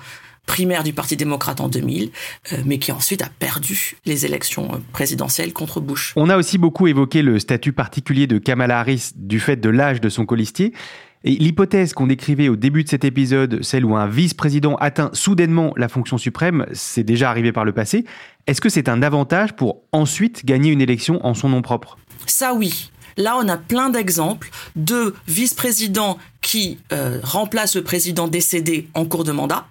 primaire 0.46 0.84
du 0.84 0.92
Parti 0.92 1.16
démocrate 1.16 1.60
en 1.60 1.68
2000, 1.68 2.10
euh, 2.52 2.56
mais 2.64 2.78
qui 2.78 2.92
ensuite 2.92 3.22
a 3.22 3.28
perdu 3.38 3.96
les 4.06 4.24
élections 4.24 4.74
euh, 4.74 4.78
présidentielles 4.92 5.52
contre 5.52 5.80
Bush. 5.80 6.12
On 6.16 6.30
a 6.30 6.36
aussi 6.36 6.56
beaucoup 6.56 6.86
évoqué 6.86 7.22
le 7.22 7.38
statut 7.38 7.72
particulier 7.72 8.26
de 8.26 8.38
Kamala 8.38 8.80
Harris 8.80 9.10
du 9.16 9.40
fait 9.40 9.56
de 9.56 9.68
l'âge 9.68 10.00
de 10.00 10.08
son 10.08 10.24
colistier. 10.24 10.72
Et 11.24 11.32
l'hypothèse 11.32 11.92
qu'on 11.92 12.06
décrivait 12.06 12.48
au 12.48 12.54
début 12.54 12.84
de 12.84 12.88
cet 12.88 13.04
épisode, 13.04 13.62
celle 13.64 13.84
où 13.84 13.96
un 13.96 14.06
vice-président 14.06 14.76
atteint 14.76 15.10
soudainement 15.12 15.72
la 15.76 15.88
fonction 15.88 16.18
suprême, 16.18 16.66
c'est 16.72 17.02
déjà 17.02 17.30
arrivé 17.30 17.50
par 17.50 17.64
le 17.64 17.72
passé. 17.72 18.04
Est-ce 18.46 18.60
que 18.60 18.68
c'est 18.68 18.88
un 18.88 19.02
avantage 19.02 19.54
pour 19.54 19.82
ensuite 19.90 20.44
gagner 20.44 20.70
une 20.70 20.80
élection 20.80 21.24
en 21.26 21.34
son 21.34 21.48
nom 21.48 21.62
propre? 21.62 21.98
Ça 22.26 22.54
oui. 22.54 22.92
Là, 23.16 23.36
on 23.42 23.48
a 23.48 23.56
plein 23.56 23.90
d'exemples 23.90 24.50
de 24.76 25.14
vice-présidents 25.26 26.18
qui 26.42 26.78
euh, 26.92 27.18
remplacent 27.22 27.74
le 27.74 27.82
président 27.82 28.28
décédé 28.28 28.88
en 28.94 29.04
cours 29.06 29.24
de 29.24 29.32
mandat 29.32 29.66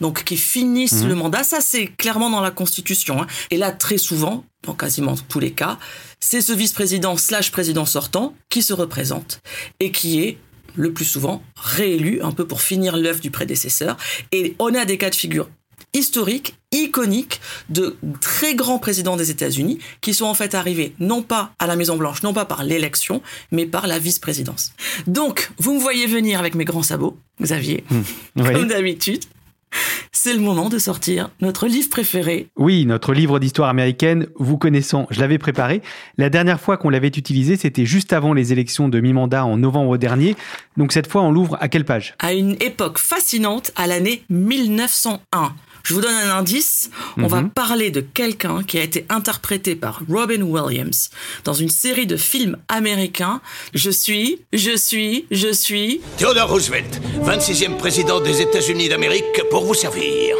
donc 0.00 0.24
qui 0.24 0.36
finissent 0.36 1.02
mhm. 1.02 1.08
le 1.08 1.14
mandat. 1.14 1.42
Ça, 1.44 1.60
c'est 1.60 1.86
clairement 1.86 2.30
dans 2.30 2.40
la 2.40 2.50
Constitution. 2.50 3.22
Hein. 3.22 3.26
Et 3.50 3.56
là, 3.56 3.72
très 3.72 3.98
souvent, 3.98 4.44
dans 4.64 4.74
quasiment 4.74 5.14
tous 5.28 5.40
les 5.40 5.52
cas, 5.52 5.78
c'est 6.20 6.40
ce 6.40 6.52
vice-président 6.52 7.16
slash 7.16 7.50
président 7.50 7.84
sortant 7.84 8.34
qui 8.48 8.62
se 8.62 8.72
représente 8.72 9.40
et 9.80 9.92
qui 9.92 10.22
est 10.22 10.38
le 10.74 10.92
plus 10.92 11.04
souvent 11.04 11.42
réélu 11.56 12.20
un 12.22 12.32
peu 12.32 12.46
pour 12.46 12.60
finir 12.60 12.96
l'œuvre 12.96 13.20
du 13.20 13.30
prédécesseur. 13.30 13.96
Et 14.32 14.54
on 14.58 14.74
a 14.74 14.84
des 14.84 14.98
cas 14.98 15.10
de 15.10 15.14
figure 15.14 15.48
historiques, 15.96 16.54
iconiques, 16.72 17.40
de 17.70 17.96
très 18.20 18.54
grands 18.54 18.78
présidents 18.78 19.16
des 19.16 19.30
États-Unis 19.30 19.78
qui 20.02 20.12
sont 20.12 20.26
en 20.26 20.34
fait 20.34 20.54
arrivés 20.54 20.94
non 20.98 21.22
pas 21.22 21.52
à 21.58 21.66
la 21.66 21.74
Maison-Blanche, 21.74 22.22
non 22.22 22.34
pas 22.34 22.44
par 22.44 22.64
l'élection, 22.64 23.22
mais 23.50 23.66
par 23.66 23.86
la 23.86 23.98
vice-présidence. 23.98 24.72
Donc, 25.06 25.50
vous 25.58 25.72
me 25.74 25.80
voyez 25.80 26.06
venir 26.06 26.38
avec 26.38 26.54
mes 26.54 26.64
grands 26.64 26.82
sabots, 26.82 27.18
Xavier, 27.40 27.84
mmh. 27.90 28.42
comme 28.52 28.68
d'habitude 28.68 29.24
c'est 30.12 30.32
le 30.32 30.40
moment 30.40 30.68
de 30.68 30.78
sortir 30.78 31.30
notre 31.40 31.66
livre 31.66 31.88
préféré. 31.90 32.48
Oui, 32.56 32.86
notre 32.86 33.12
livre 33.12 33.38
d'histoire 33.38 33.68
américaine, 33.68 34.26
vous 34.36 34.58
connaissant, 34.58 35.06
je 35.10 35.20
l'avais 35.20 35.38
préparé. 35.38 35.82
La 36.18 36.30
dernière 36.30 36.60
fois 36.60 36.76
qu'on 36.76 36.88
l'avait 36.88 37.08
utilisé, 37.08 37.56
c'était 37.56 37.86
juste 37.86 38.12
avant 38.12 38.32
les 38.32 38.52
élections 38.52 38.88
de 38.88 38.98
mi-mandat 38.98 39.44
en 39.44 39.56
novembre 39.56 39.98
dernier. 39.98 40.34
Donc 40.76 40.92
cette 40.92 41.06
fois, 41.06 41.22
on 41.22 41.30
l'ouvre 41.30 41.56
à 41.60 41.68
quelle 41.68 41.84
page? 41.84 42.14
À 42.18 42.32
une 42.32 42.56
époque 42.60 42.98
fascinante, 42.98 43.72
à 43.76 43.86
l'année 43.86 44.22
1901. 44.30 45.54
Je 45.86 45.94
vous 45.94 46.00
donne 46.00 46.16
un 46.16 46.36
indice. 46.36 46.90
On 47.16 47.28
va 47.28 47.42
mhm. 47.42 47.50
parler 47.50 47.92
de 47.92 48.00
quelqu'un 48.00 48.64
qui 48.64 48.76
a 48.76 48.82
été 48.82 49.06
interprété 49.08 49.76
par 49.76 50.02
Robin 50.08 50.42
Williams 50.42 51.10
dans 51.44 51.52
une 51.52 51.68
série 51.68 52.08
de 52.08 52.16
films 52.16 52.56
américains. 52.66 53.40
Je 53.72 53.90
suis, 53.90 54.40
je 54.52 54.76
suis, 54.76 55.26
je 55.30 55.52
suis... 55.52 56.00
Theodore 56.18 56.50
Roosevelt, 56.50 57.00
26e 57.22 57.76
président 57.76 58.20
des 58.20 58.42
États-Unis 58.42 58.88
d'Amérique, 58.88 59.40
pour 59.48 59.64
vous 59.64 59.74
servir. 59.74 60.34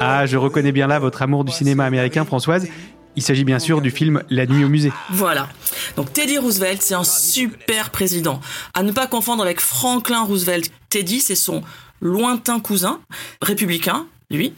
Ah, 0.00 0.24
je 0.24 0.38
reconnais 0.38 0.72
bien 0.72 0.86
là 0.86 0.98
votre 0.98 1.20
amour 1.20 1.44
du 1.44 1.52
cinéma 1.52 1.84
américain, 1.84 2.24
Françoise. 2.24 2.66
Il 3.14 3.22
s'agit 3.22 3.44
bien 3.44 3.58
sûr 3.58 3.82
du 3.82 3.90
film 3.90 4.22
La 4.30 4.46
nuit 4.46 4.64
au 4.64 4.70
musée. 4.70 4.92
Voilà. 5.10 5.50
Donc 5.96 6.14
Teddy 6.14 6.38
Roosevelt, 6.38 6.80
c'est 6.80 6.94
un 6.94 7.04
super 7.04 7.90
président. 7.90 8.40
À 8.72 8.82
ne 8.82 8.92
pas 8.92 9.06
confondre 9.06 9.42
avec 9.42 9.60
Franklin 9.60 10.22
Roosevelt. 10.22 10.70
Teddy, 10.88 11.20
c'est 11.20 11.34
son 11.34 11.62
lointain 12.00 12.58
cousin 12.58 13.00
républicain 13.42 14.06
lui, 14.30 14.52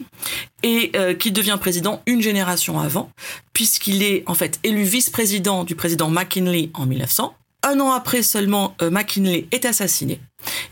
et 0.63 0.91
euh, 0.95 1.13
qui 1.13 1.31
devient 1.31 1.57
président 1.59 2.01
une 2.05 2.21
génération 2.21 2.79
avant, 2.79 3.11
puisqu'il 3.53 4.03
est 4.03 4.23
en 4.27 4.33
fait 4.33 4.59
élu 4.63 4.83
vice-président 4.83 5.63
du 5.63 5.75
président 5.75 6.09
McKinley 6.09 6.69
en 6.73 6.85
1900. 6.85 7.33
Un 7.63 7.79
an 7.79 7.91
après 7.91 8.23
seulement, 8.23 8.75
euh, 8.81 8.89
McKinley 8.89 9.47
est 9.51 9.65
assassiné, 9.65 10.19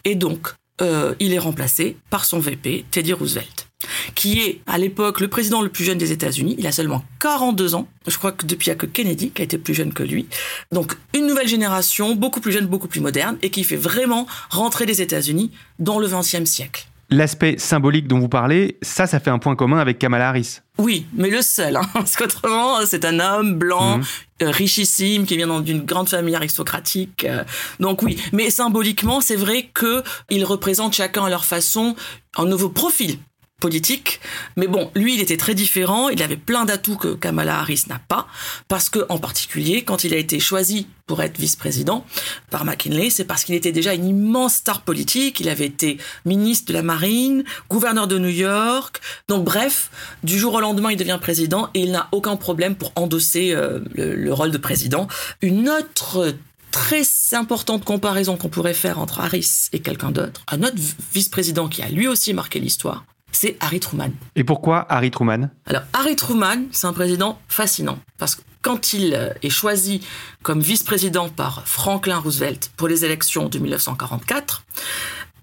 et 0.06 0.16
donc 0.16 0.54
euh, 0.82 1.16
il 1.20 1.34
est 1.34 1.40
remplacé 1.40 1.98
par 2.10 2.26
son 2.26 2.40
VP, 2.40 2.86
Teddy 2.92 3.14
Roosevelt 3.14 3.70
qui 4.16 4.40
est 4.40 4.62
à 4.68 4.78
l'époque 4.78 5.20
le 5.20 5.28
président 5.28 5.62
le 5.62 5.70
plus 5.70 5.84
jeune 5.84 5.98
des 5.98 6.12
États-Unis. 6.12 6.56
Il 6.58 6.68
a 6.68 6.72
seulement 6.72 7.04
42 7.20 7.76
ans. 7.76 7.88
Je 8.08 8.18
crois 8.18 8.32
que 8.32 8.46
depuis 8.46 8.68
il 8.68 8.70
n'y 8.70 8.74
a 8.74 8.76
que 8.76 8.86
Kennedy 8.86 9.32
qui 9.32 9.42
a 9.42 9.46
été 9.46 9.58
plus 9.58 9.74
jeune 9.74 9.94
que 9.94 10.04
lui. 10.04 10.28
Donc 10.72 10.98
une 11.14 11.28
nouvelle 11.28 11.48
génération, 11.48 12.16
beaucoup 12.16 12.42
plus 12.42 12.52
jeune, 12.52 12.68
beaucoup 12.68 12.88
plus 12.88 13.00
moderne, 13.00 13.38
et 13.42 13.50
qui 13.50 13.64
fait 13.64 13.76
vraiment 13.76 14.28
rentrer 14.50 14.86
les 14.86 15.02
États-Unis 15.02 15.52
dans 15.80 16.00
le 16.00 16.08
XXe 16.08 16.46
siècle. 16.46 16.89
L'aspect 17.12 17.56
symbolique 17.58 18.08
dont 18.08 18.20
vous 18.20 18.30
parlez, 18.30 18.78
ça, 18.84 19.08
ça 19.08 19.20
fait 19.20 19.32
un 19.32 19.40
point 19.40 19.56
commun 19.56 19.80
avec 19.80 19.98
Kamala 19.98 20.30
Harris. 20.30 20.60
Oui, 20.78 21.08
mais 21.14 21.30
le 21.30 21.42
seul, 21.42 21.76
hein, 21.76 21.82
parce 21.94 22.16
qu'autrement, 22.16 22.86
c'est 22.86 23.04
un 23.04 23.20
homme 23.20 23.56
blanc, 23.56 23.98
mhm. 23.98 24.04
euh, 24.44 24.52
richissime, 24.52 25.26
qui 25.26 25.36
vient 25.36 25.60
d'une 25.60 25.86
grande 25.86 26.08
famille 26.08 26.36
aristocratique. 26.36 27.26
Euh, 27.26 27.44
donc 27.80 28.04
oui, 28.04 28.22
mais 28.32 28.50
symboliquement, 28.50 29.22
c'est 29.22 29.36
vrai 29.36 29.70
que 29.74 30.04
ils 30.30 30.46
représentent 30.46 30.94
chacun 30.94 31.26
à 31.26 31.30
leur 31.30 31.46
façon 31.46 31.96
un 32.38 32.46
nouveau 32.46 32.70
profil 32.70 33.18
politique. 33.60 34.20
Mais 34.56 34.68
bon, 34.68 34.92
lui, 34.96 35.16
il 35.16 35.22
était 35.22 35.38
très 35.38 35.56
différent. 35.56 36.10
Il 36.10 36.24
avait 36.24 36.38
plein 36.38 36.66
d'atouts 36.66 36.98
que 36.98 37.14
Kamala 37.14 37.60
Harris 37.60 37.84
n'a 37.88 38.00
pas. 38.00 38.28
Parce 38.68 38.90
que, 38.90 39.06
en 39.10 39.18
particulier, 39.18 39.84
quand 39.84 40.04
il 40.04 40.14
a 40.14 40.18
été 40.18 40.40
choisi 40.40 40.88
pour 41.06 41.22
être 41.22 41.38
vice-président 41.38 42.06
par 42.52 42.66
McKinley, 42.66 43.10
c'est 43.10 43.26
parce 43.26 43.44
qu'il 43.44 43.56
était 43.56 43.72
déjà 43.72 43.94
une 43.94 44.08
immense 44.08 44.56
star 44.56 44.82
politique. 44.82 45.40
Il 45.40 45.50
avait 45.50 45.66
été 45.66 45.98
ministre 46.26 46.68
de 46.68 46.74
la 46.74 46.84
Marine, 46.84 47.44
gouverneur 47.70 48.08
de 48.08 48.18
New 48.18 48.30
York. 48.30 49.02
Donc, 49.28 49.44
bref, 49.44 49.90
du 50.24 50.38
jour 50.38 50.54
au 50.54 50.60
lendemain, 50.60 50.92
il 50.92 50.98
devient 50.98 51.20
président 51.22 51.70
et 51.74 51.82
il 51.82 51.92
n'a 51.92 52.08
aucun 52.12 52.36
problème 52.36 52.76
pour 52.76 52.92
endosser 52.96 53.54
euh, 53.54 53.80
le, 53.94 54.16
le 54.16 54.34
rôle 54.34 54.52
de 54.52 54.58
président. 54.58 55.08
Une 55.42 55.70
autre 55.70 56.36
très 56.72 57.04
importante 57.32 57.84
comparaison 57.84 58.38
qu'on 58.38 58.50
pourrait 58.50 58.74
faire 58.74 59.00
entre 59.00 59.20
Harris 59.20 59.70
et 59.74 59.80
quelqu'un 59.80 60.12
d'autre, 60.12 60.44
un 60.48 60.64
autre 60.64 60.78
vice-président 61.14 61.68
qui 61.68 61.82
a 61.82 61.90
lui 61.90 62.08
aussi 62.08 62.34
marqué 62.34 62.60
l'histoire, 62.60 63.06
c'est 63.32 63.58
Harry 63.60 63.80
Truman. 63.80 64.12
Et 64.36 64.44
pourquoi 64.44 64.86
Harry 64.90 65.12
Truman? 65.12 65.50
Alors 65.66 65.84
Harry 65.94 66.16
Truman, 66.16 66.66
c'est 66.72 66.88
un 66.88 66.94
président 66.94 67.40
fascinant 67.48 68.00
parce 68.18 68.36
que 68.36 68.42
quand 68.62 68.94
il 68.94 69.14
euh, 69.14 69.30
est 69.42 69.50
choisi 69.50 70.02
comme 70.44 70.60
vice-président 70.60 71.30
par 71.30 71.66
Franklin 71.66 72.18
Roosevelt 72.18 72.72
pour 72.76 72.88
les 72.88 73.06
élections 73.06 73.48
de 73.48 73.58
1944, 73.58 74.64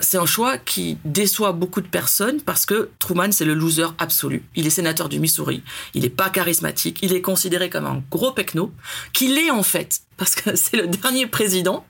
c'est 0.01 0.19
un 0.19 0.27
choix 0.27 0.59
qui 0.59 0.99
déçoit 1.05 1.53
beaucoup 1.53 1.81
de 1.81 1.89
personnes 1.89 2.41
parce 2.41 2.67
que 2.67 2.91
Truman, 2.99 3.33
c'est 3.33 3.45
le 3.45 3.55
loser 3.55 3.87
absolu. 3.99 4.45
Il 4.55 4.67
est 4.67 4.71
sénateur 4.71 5.09
du 5.09 5.19
Missouri. 5.19 5.63
Il 5.95 6.03
n'est 6.03 6.11
pas 6.11 6.29
charismatique. 6.29 6.99
Il 7.03 7.15
est 7.15 7.23
considéré 7.23 7.71
comme 7.71 7.87
un 7.87 8.03
gros 8.11 8.33
pecno, 8.33 8.73
qu'il 9.13 9.39
est 9.39 9.51
en 9.51 9.63
fait, 9.63 10.01
parce 10.17 10.35
que 10.35 10.55
c'est 10.57 10.77
le 10.77 10.87
dernier 10.87 11.27
président, 11.27 11.87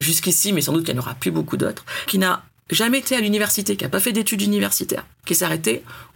jusqu'ici, 0.00 0.52
mais 0.52 0.60
sans 0.60 0.72
doute 0.72 0.84
qu'il 0.84 0.94
n'y 0.94 1.00
en 1.00 1.02
aura 1.02 1.14
plus 1.14 1.30
beaucoup 1.30 1.56
d'autres, 1.56 1.84
qui 2.06 2.18
n'a 2.18 2.44
jamais 2.70 2.98
été 2.98 3.16
à 3.16 3.20
l'université, 3.20 3.76
qui 3.76 3.84
n'a 3.84 3.90
pas 3.90 4.00
fait 4.00 4.12
d'études 4.12 4.42
universitaires, 4.42 5.06
qui 5.26 5.34
s'est 5.34 5.46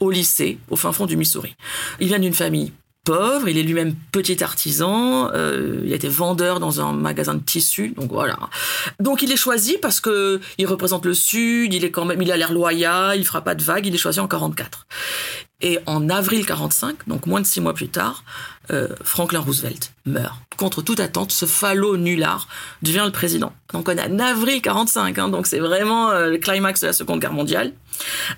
au 0.01 0.11
lycée, 0.11 0.59
au 0.71 0.77
fin 0.77 0.93
fond 0.93 1.07
du 1.07 1.17
Missouri. 1.17 1.57
Il 2.01 2.09
vient 2.09 2.19
d'une 2.19 2.35
famille 2.35 2.73
pauvre, 3.05 3.49
il 3.49 3.57
est 3.57 3.63
lui-même 3.63 3.95
petit 4.13 4.43
artisan, 4.45 5.31
euh, 5.33 5.81
il 5.85 5.93
été 5.93 6.09
vendeur 6.09 6.61
dans 6.61 6.81
un 6.81 6.93
magasin 6.93 7.35
de 7.35 7.41
tissus, 7.41 7.95
donc 7.97 8.11
voilà. 8.11 8.39
Donc 9.01 9.23
il 9.23 9.33
est 9.33 9.37
choisi 9.37 9.79
parce 9.81 10.01
que 10.01 10.41
il 10.59 10.67
représente 10.67 11.07
le 11.07 11.15
Sud, 11.15 11.73
il 11.73 11.85
est 11.85 11.91
quand 11.91 12.05
même, 12.05 12.21
il 12.21 12.31
a 12.31 12.37
l'air 12.37 12.53
loyal, 12.53 13.19
il 13.19 13.25
fera 13.25 13.43
pas 13.43 13.55
de 13.55 13.63
vagues, 13.63 13.87
il 13.87 13.95
est 13.95 13.99
choisi 13.99 14.21
en 14.21 14.29
44. 14.29 14.87
Et 15.61 15.81
en 15.87 16.09
avril 16.09 16.47
45, 16.47 17.09
donc 17.09 17.27
moins 17.27 17.41
de 17.41 17.47
six 17.47 17.61
mois 17.61 17.75
plus 17.75 17.89
tard, 17.89 18.23
euh, 18.71 18.89
Franklin 19.03 19.41
Roosevelt 19.41 19.93
meurt. 20.05 20.39
Contre 20.57 20.83
toute 20.83 21.01
attente, 21.01 21.33
ce 21.33 21.47
falot 21.47 21.97
nulard 21.97 22.47
devient 22.83 23.03
le 23.05 23.11
président. 23.11 23.53
Donc 23.73 23.89
on 23.89 23.97
est 23.97 24.03
en 24.03 24.19
avril 24.21 24.63
45, 24.63 25.19
hein, 25.19 25.29
donc 25.29 25.49
c'est 25.49 25.59
vraiment 25.59 26.11
euh, 26.11 26.31
le 26.31 26.39
climax 26.39 26.81
de 26.83 26.87
la 26.87 26.93
Seconde 26.93 27.21
Guerre 27.21 27.33
mondiale. 27.33 27.73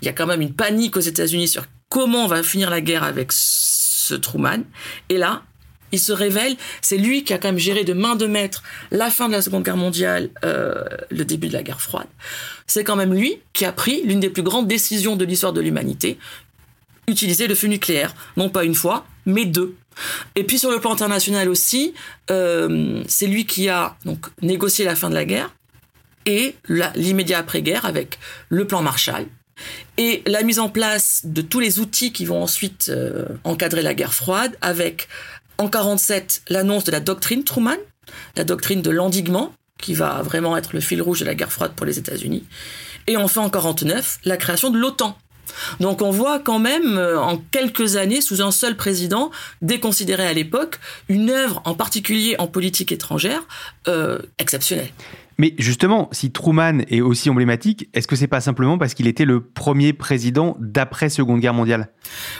Il 0.00 0.06
y 0.06 0.08
a 0.08 0.12
quand 0.12 0.26
même 0.26 0.40
une 0.40 0.54
panique 0.54 0.96
aux 0.96 1.00
États-Unis 1.00 1.48
sur 1.48 1.64
comment 1.90 2.24
on 2.24 2.28
va 2.28 2.42
finir 2.42 2.70
la 2.70 2.80
guerre 2.80 3.02
avec 3.02 3.32
Truman. 4.16 4.62
Et 5.08 5.18
là, 5.18 5.42
il 5.92 5.98
se 5.98 6.12
révèle, 6.12 6.56
c'est 6.80 6.96
lui 6.96 7.24
qui 7.24 7.32
a 7.32 7.38
quand 7.38 7.48
même 7.48 7.58
géré 7.58 7.84
de 7.84 7.92
main 7.92 8.16
de 8.16 8.26
maître 8.26 8.62
la 8.90 9.10
fin 9.10 9.28
de 9.28 9.32
la 9.32 9.42
Seconde 9.42 9.64
Guerre 9.64 9.76
mondiale, 9.76 10.30
euh, 10.44 10.84
le 11.10 11.24
début 11.24 11.48
de 11.48 11.52
la 11.52 11.62
guerre 11.62 11.80
froide. 11.80 12.06
C'est 12.66 12.84
quand 12.84 12.96
même 12.96 13.12
lui 13.12 13.40
qui 13.52 13.64
a 13.64 13.72
pris 13.72 14.02
l'une 14.04 14.20
des 14.20 14.30
plus 14.30 14.42
grandes 14.42 14.68
décisions 14.68 15.16
de 15.16 15.24
l'histoire 15.24 15.52
de 15.52 15.60
l'humanité, 15.60 16.18
utiliser 17.08 17.48
le 17.48 17.54
feu 17.54 17.66
nucléaire, 17.66 18.14
non 18.36 18.50
pas 18.50 18.64
une 18.64 18.74
fois, 18.74 19.06
mais 19.26 19.44
deux. 19.44 19.74
Et 20.36 20.44
puis 20.44 20.58
sur 20.58 20.70
le 20.70 20.78
plan 20.78 20.92
international 20.92 21.48
aussi, 21.48 21.94
euh, 22.30 23.02
c'est 23.08 23.26
lui 23.26 23.44
qui 23.44 23.68
a 23.68 23.96
donc 24.04 24.26
négocié 24.42 24.84
la 24.84 24.94
fin 24.94 25.10
de 25.10 25.14
la 25.14 25.24
guerre 25.24 25.52
et 26.26 26.54
l'immédiat 26.94 27.38
après-guerre 27.38 27.84
avec 27.84 28.18
le 28.48 28.66
plan 28.66 28.82
Marshall, 28.82 29.26
et 29.96 30.22
la 30.26 30.42
mise 30.42 30.58
en 30.58 30.68
place 30.68 31.22
de 31.24 31.42
tous 31.42 31.60
les 31.60 31.78
outils 31.78 32.12
qui 32.12 32.24
vont 32.24 32.42
ensuite 32.42 32.88
euh, 32.88 33.26
encadrer 33.44 33.82
la 33.82 33.94
guerre 33.94 34.14
froide, 34.14 34.56
avec 34.60 35.08
en 35.58 35.68
47 35.68 36.42
l'annonce 36.48 36.84
de 36.84 36.92
la 36.92 37.00
doctrine 37.00 37.44
Truman, 37.44 37.76
la 38.36 38.44
doctrine 38.44 38.82
de 38.82 38.90
l'endiguement, 38.90 39.52
qui 39.78 39.94
va 39.94 40.22
vraiment 40.22 40.56
être 40.56 40.72
le 40.72 40.80
fil 40.80 41.00
rouge 41.02 41.20
de 41.20 41.24
la 41.24 41.34
guerre 41.34 41.52
froide 41.52 41.72
pour 41.74 41.86
les 41.86 41.98
États-Unis, 41.98 42.44
et 43.06 43.16
enfin 43.16 43.42
en 43.42 43.50
49 43.50 44.20
la 44.24 44.36
création 44.36 44.70
de 44.70 44.78
l'OTAN. 44.78 45.16
Donc 45.80 46.02
on 46.02 46.10
voit 46.10 46.38
quand 46.38 46.58
même 46.58 46.96
euh, 46.96 47.20
en 47.20 47.38
quelques 47.38 47.96
années, 47.96 48.20
sous 48.20 48.42
un 48.42 48.50
seul 48.50 48.76
président, 48.76 49.30
déconsidéré 49.62 50.26
à 50.26 50.32
l'époque, 50.32 50.78
une 51.08 51.30
œuvre 51.30 51.62
en 51.64 51.74
particulier 51.74 52.36
en 52.38 52.46
politique 52.46 52.92
étrangère 52.92 53.42
euh, 53.88 54.18
exceptionnelle. 54.38 54.90
Mais 55.40 55.54
justement, 55.56 56.10
si 56.12 56.32
Truman 56.32 56.82
est 56.90 57.00
aussi 57.00 57.30
emblématique, 57.30 57.88
est-ce 57.94 58.06
que 58.06 58.14
c'est 58.14 58.26
pas 58.26 58.42
simplement 58.42 58.76
parce 58.76 58.92
qu'il 58.92 59.06
était 59.06 59.24
le 59.24 59.40
premier 59.40 59.94
président 59.94 60.54
d'après 60.60 61.08
Seconde 61.08 61.40
Guerre 61.40 61.54
mondiale? 61.54 61.88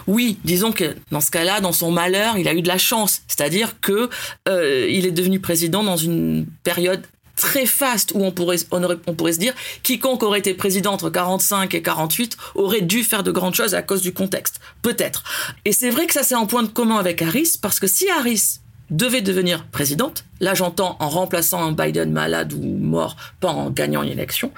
Oui, 0.07 0.37
disons 0.45 0.71
que 0.71 0.95
dans 1.11 1.23
ce 1.23 1.31
cas-là, 1.31 1.63
dans 1.63 1.73
son 1.73 1.93
malheur, 1.93 2.37
il 2.37 2.47
a 2.47 2.53
eu 2.53 2.61
de 2.61 2.69
la 2.69 2.77
chance, 2.77 3.23
c'est-à-dire 3.27 3.81
que 3.81 4.11
euh, 4.51 4.87
il 4.91 5.07
est 5.07 5.13
devenu 5.13 5.41
président 5.41 5.83
dans 5.83 5.97
une 5.97 6.45
période 6.63 7.01
très 7.37 7.65
faste 7.65 8.13
où 8.15 8.23
on 8.23 8.33
pourrait, 8.33 8.59
on, 8.71 9.15
pourrait 9.15 9.33
se 9.33 9.39
dire 9.39 9.55
quiconque 9.83 10.23
aurait 10.23 10.41
été 10.41 10.53
président 10.53 10.93
entre 10.93 11.09
45 11.09 11.73
et 11.75 11.81
48 11.81 12.37
aurait 12.55 12.83
dû 12.83 13.03
faire 13.03 13.23
de 13.23 13.31
grandes 13.31 13.55
choses 13.55 13.75
à 13.75 13.81
cause 13.81 14.03
du 14.03 14.13
contexte. 14.13 14.61
Peut-être. 14.83 15.25
Et 15.65 15.73
c'est 15.73 15.89
vrai 15.89 16.07
que 16.07 16.13
ça 16.13 16.23
c'est 16.23 16.35
un 16.35 16.45
point 16.45 16.65
de 16.65 16.69
commun 16.69 16.99
avec 16.99 17.23
Harris 17.23 17.55
parce 17.63 17.81
que 17.81 17.87
si 17.87 18.11
Harris 18.11 18.60
devait 18.91 19.23
devenir 19.23 19.65
présidente, 19.67 20.25
là 20.41 20.55
j'entends 20.55 20.97
en 21.01 21.09
remplaçant 21.09 21.63
un 21.63 21.73
Biden 21.73 22.13
malade 22.13 22.53
ou 22.53 22.63
mort, 22.63 23.17
pas 23.41 23.49
en 23.49 23.71
gagnant 23.71 24.03
une 24.03 24.11
élection, 24.11 24.53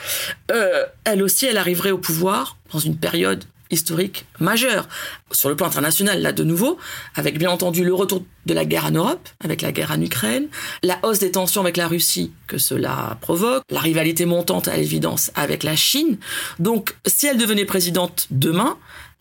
euh, 0.51 0.85
elle 1.05 1.23
aussi, 1.23 1.47
elle 1.47 1.59
arriverait 1.59 1.91
au 1.91 1.99
pouvoir 1.99 2.57
dans 2.73 2.79
une 2.79 2.97
période 2.97 3.45
historique 3.73 4.27
majeure. 4.39 4.87
Sur 5.33 5.49
le 5.49 5.57
plan 5.57 5.67
international, 5.67 6.21
là 6.21 6.33
de 6.33 6.45
nouveau, 6.45 6.79
avec 7.17 7.39
bien 7.39 7.51
entendu 7.51 7.85
le 7.85 7.95
retour 7.95 8.23
de 8.47 8.55
la 8.55 8.65
guerre 8.65 8.87
en 8.87 8.91
Europe, 8.91 9.29
avec 9.43 9.63
la 9.63 9.73
guerre 9.73 9.91
en 9.91 10.01
Ukraine, 10.01 10.49
la 10.83 10.99
hausse 11.03 11.19
des 11.19 11.33
tensions 11.33 11.63
avec 11.63 11.77
la 11.77 11.89
Russie 11.89 12.33
que 12.47 12.59
cela 12.59 13.17
provoque, 13.21 13.65
la 13.71 13.81
rivalité 13.81 14.27
montante 14.27 14.69
à 14.69 14.77
l'évidence 14.77 15.33
avec 15.35 15.63
la 15.63 15.75
Chine. 15.75 16.19
Donc 16.59 16.95
si 17.07 17.27
elle 17.27 17.39
devenait 17.39 17.65
présidente 17.65 18.27
demain, 18.31 18.77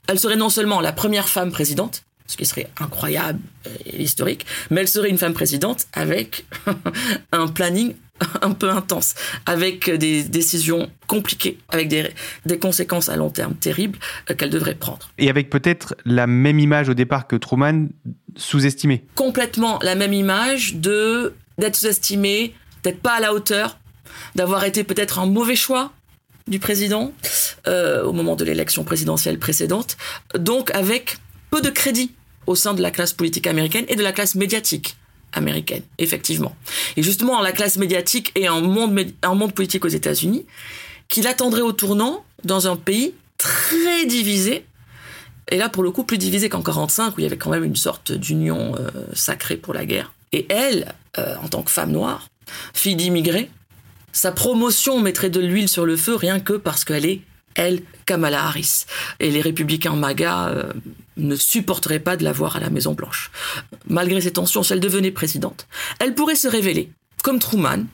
elle 0.08 0.20
serait 0.20 0.36
non 0.36 0.50
seulement 0.50 0.82
la 0.82 0.92
première 0.92 1.30
femme 1.30 1.52
présidente, 1.52 2.04
ce 2.32 2.38
qui 2.38 2.46
serait 2.46 2.70
incroyable 2.80 3.40
et 3.86 4.02
historique, 4.02 4.46
mais 4.70 4.82
elle 4.82 4.88
serait 4.88 5.10
une 5.10 5.18
femme 5.18 5.34
présidente 5.34 5.88
avec 5.94 6.46
un 7.32 7.48
planning 7.48 7.94
un 8.42 8.52
peu 8.52 8.70
intense, 8.70 9.16
avec 9.46 9.90
des 9.90 10.24
décisions 10.24 10.90
compliquées, 11.08 11.58
avec 11.70 11.88
des, 11.88 12.10
des 12.46 12.60
conséquences 12.60 13.10
à 13.10 13.16
long 13.16 13.30
terme 13.30 13.54
terribles 13.56 14.00
euh, 14.30 14.36
qu'elle 14.36 14.50
devrait 14.50 14.76
prendre. 14.76 15.12
Et 15.18 15.30
avec 15.30 15.50
peut-être 15.50 15.96
la 16.06 16.28
même 16.28 16.60
image 16.60 16.90
au 16.90 16.94
départ 16.94 17.28
que 17.28 17.36
Truman, 17.36 17.88
sous-estimée. 18.36 19.04
Complètement 19.16 19.80
la 19.82 19.96
même 19.96 20.14
image 20.14 20.76
de 20.76 21.34
d'être 21.58 21.76
sous-estimée, 21.76 22.56
d'être 22.84 23.02
pas 23.02 23.14
à 23.14 23.20
la 23.20 23.34
hauteur, 23.34 23.78
d'avoir 24.36 24.64
été 24.64 24.84
peut-être 24.84 25.20
un 25.20 25.26
mauvais 25.26 25.56
choix 25.56 25.92
du 26.48 26.60
président 26.60 27.14
euh, 27.68 28.04
au 28.04 28.14
moment 28.14 28.36
de 28.36 28.44
l'élection 28.44 28.84
présidentielle 28.84 29.38
précédente, 29.38 29.98
donc 30.38 30.74
avec 30.74 31.18
peu 31.52 31.62
de 31.62 31.70
crédit 31.70 32.14
au 32.48 32.56
sein 32.56 32.74
de 32.74 32.82
la 32.82 32.92
classe 32.92 33.14
politique 33.14 33.48
américaine 33.48 33.86
et 33.88 33.96
de 33.96 34.04
la 34.04 34.12
classe 34.12 34.36
médiatique 34.36 34.96
américaine, 35.34 35.84
effectivement. 35.98 36.56
Et 36.98 37.04
justement, 37.04 37.42
la 37.42 37.52
classe 37.52 37.78
médiatique 37.78 38.32
et 38.36 38.48
un 38.48 38.62
monde, 38.62 39.14
monde 39.24 39.54
politique 39.54 39.86
aux 39.86 39.90
États-Unis 39.90 40.46
qui 41.08 41.22
l'attendrait 41.22 41.62
au 41.62 41.74
tournant 41.74 42.24
dans 42.44 42.68
un 42.68 42.76
pays 42.76 43.14
très 43.38 44.06
divisé, 44.06 44.66
et 45.50 45.58
là 45.58 45.68
pour 45.68 45.84
le 45.84 45.92
coup 45.92 46.04
plus 46.04 46.18
divisé 46.18 46.48
qu'en 46.48 46.62
45 46.62 47.18
où 47.18 47.20
il 47.20 47.24
y 47.24 47.26
avait 47.26 47.38
quand 47.38 47.50
même 47.50 47.64
une 47.64 47.76
sorte 47.76 48.12
d'union 48.12 48.76
euh, 48.78 48.90
sacrée 49.14 49.58
pour 49.58 49.74
la 49.74 49.86
guerre. 49.86 50.14
Et 50.32 50.46
elle, 50.50 50.94
euh, 51.18 51.36
en 51.44 51.50
tant 51.50 51.64
que 51.64 51.72
femme 51.72 51.92
noire, 51.92 52.28
fille 52.74 52.96
d'immigrés, 52.96 53.50
sa 54.14 54.32
promotion 54.32 55.00
mettrait 55.00 55.30
de 55.30 55.40
l'huile 55.40 55.70
sur 55.70 55.86
le 55.86 55.98
feu 55.98 56.16
rien 56.16 56.40
que 56.40 56.54
parce 56.54 56.86
qu'elle 56.86 57.06
est 57.06 57.22
elle, 57.56 57.82
Kamala 58.06 58.44
Harris. 58.44 58.86
Et 59.20 59.32
les 59.32 59.42
républicains 59.42 59.96
MAGA 59.96 60.50
euh, 60.50 60.74
ne 61.18 61.36
supporteraient 61.36 62.00
pas 62.00 62.18
de 62.18 62.24
la 62.24 62.32
voir 62.32 62.56
à 62.56 62.60
la 62.60 62.70
Maison 62.70 62.94
Blanche. 62.94 63.32
Malgré 63.88 64.22
ces 64.22 64.32
tensions, 64.32 64.64
si 64.64 64.74
elle 64.74 64.80
devenait 64.80 65.12
présidente, 65.12 65.68
elle 66.00 66.16
pourrait 66.16 66.36
se 66.36 66.48
révéler, 66.48 66.92
comme 67.24 67.40
Truman, 67.40 67.86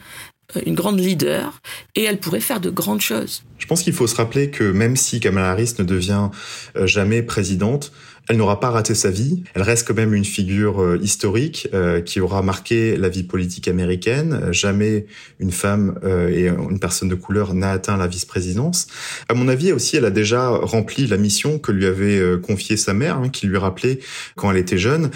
euh, 0.55 0.61
une 0.65 0.75
grande 0.75 0.99
leader, 0.99 1.61
et 1.95 2.03
elle 2.03 2.19
pourrait 2.19 2.39
faire 2.39 2.59
de 2.59 2.69
grandes 2.69 3.01
choses. 3.01 3.43
Je 3.57 3.65
pense 3.65 3.83
qu'il 3.83 3.93
faut 3.93 4.07
se 4.07 4.15
rappeler 4.15 4.49
que 4.49 4.63
même 4.71 4.95
si 4.95 5.19
Kamala 5.19 5.51
Harris 5.51 5.73
ne 5.79 5.83
devient 5.83 6.29
euh, 6.75 6.87
jamais 6.87 7.21
présidente, 7.21 7.91
elle 8.27 8.37
n'aura 8.37 8.59
pas 8.59 8.69
raté 8.69 8.93
sa 8.93 9.09
vie. 9.09 9.43
Elle 9.53 9.61
reste 9.61 9.87
quand 9.87 9.93
même 9.93 10.13
une 10.13 10.25
figure 10.25 10.81
euh, 10.81 10.99
historique 11.01 11.69
euh, 11.73 12.01
qui 12.01 12.19
aura 12.19 12.41
marqué 12.41 12.97
la 12.97 13.09
vie 13.09 13.23
politique 13.23 13.67
américaine. 13.67 14.51
Jamais 14.51 15.05
une 15.39 15.51
femme 15.51 15.99
euh, 16.03 16.29
et 16.29 16.47
une 16.47 16.79
personne 16.79 17.09
de 17.09 17.15
couleur 17.15 17.53
n'a 17.53 17.71
atteint 17.71 17.95
la 17.97 18.07
vice-présidence. 18.07 18.87
À 19.29 19.33
mon 19.33 19.47
avis 19.47 19.71
aussi, 19.71 19.95
elle 19.95 20.05
a 20.05 20.11
déjà 20.11 20.49
rempli 20.49 21.07
la 21.07 21.17
mission 21.17 21.59
que 21.59 21.71
lui 21.71 21.85
avait 21.85 22.21
confiée 22.41 22.77
sa 22.77 22.93
mère, 22.93 23.17
hein, 23.17 23.29
qui 23.29 23.47
lui 23.47 23.57
rappelait 23.57 23.99
quand 24.35 24.51
elle 24.51 24.57
était 24.57 24.77
jeune, 24.77 25.09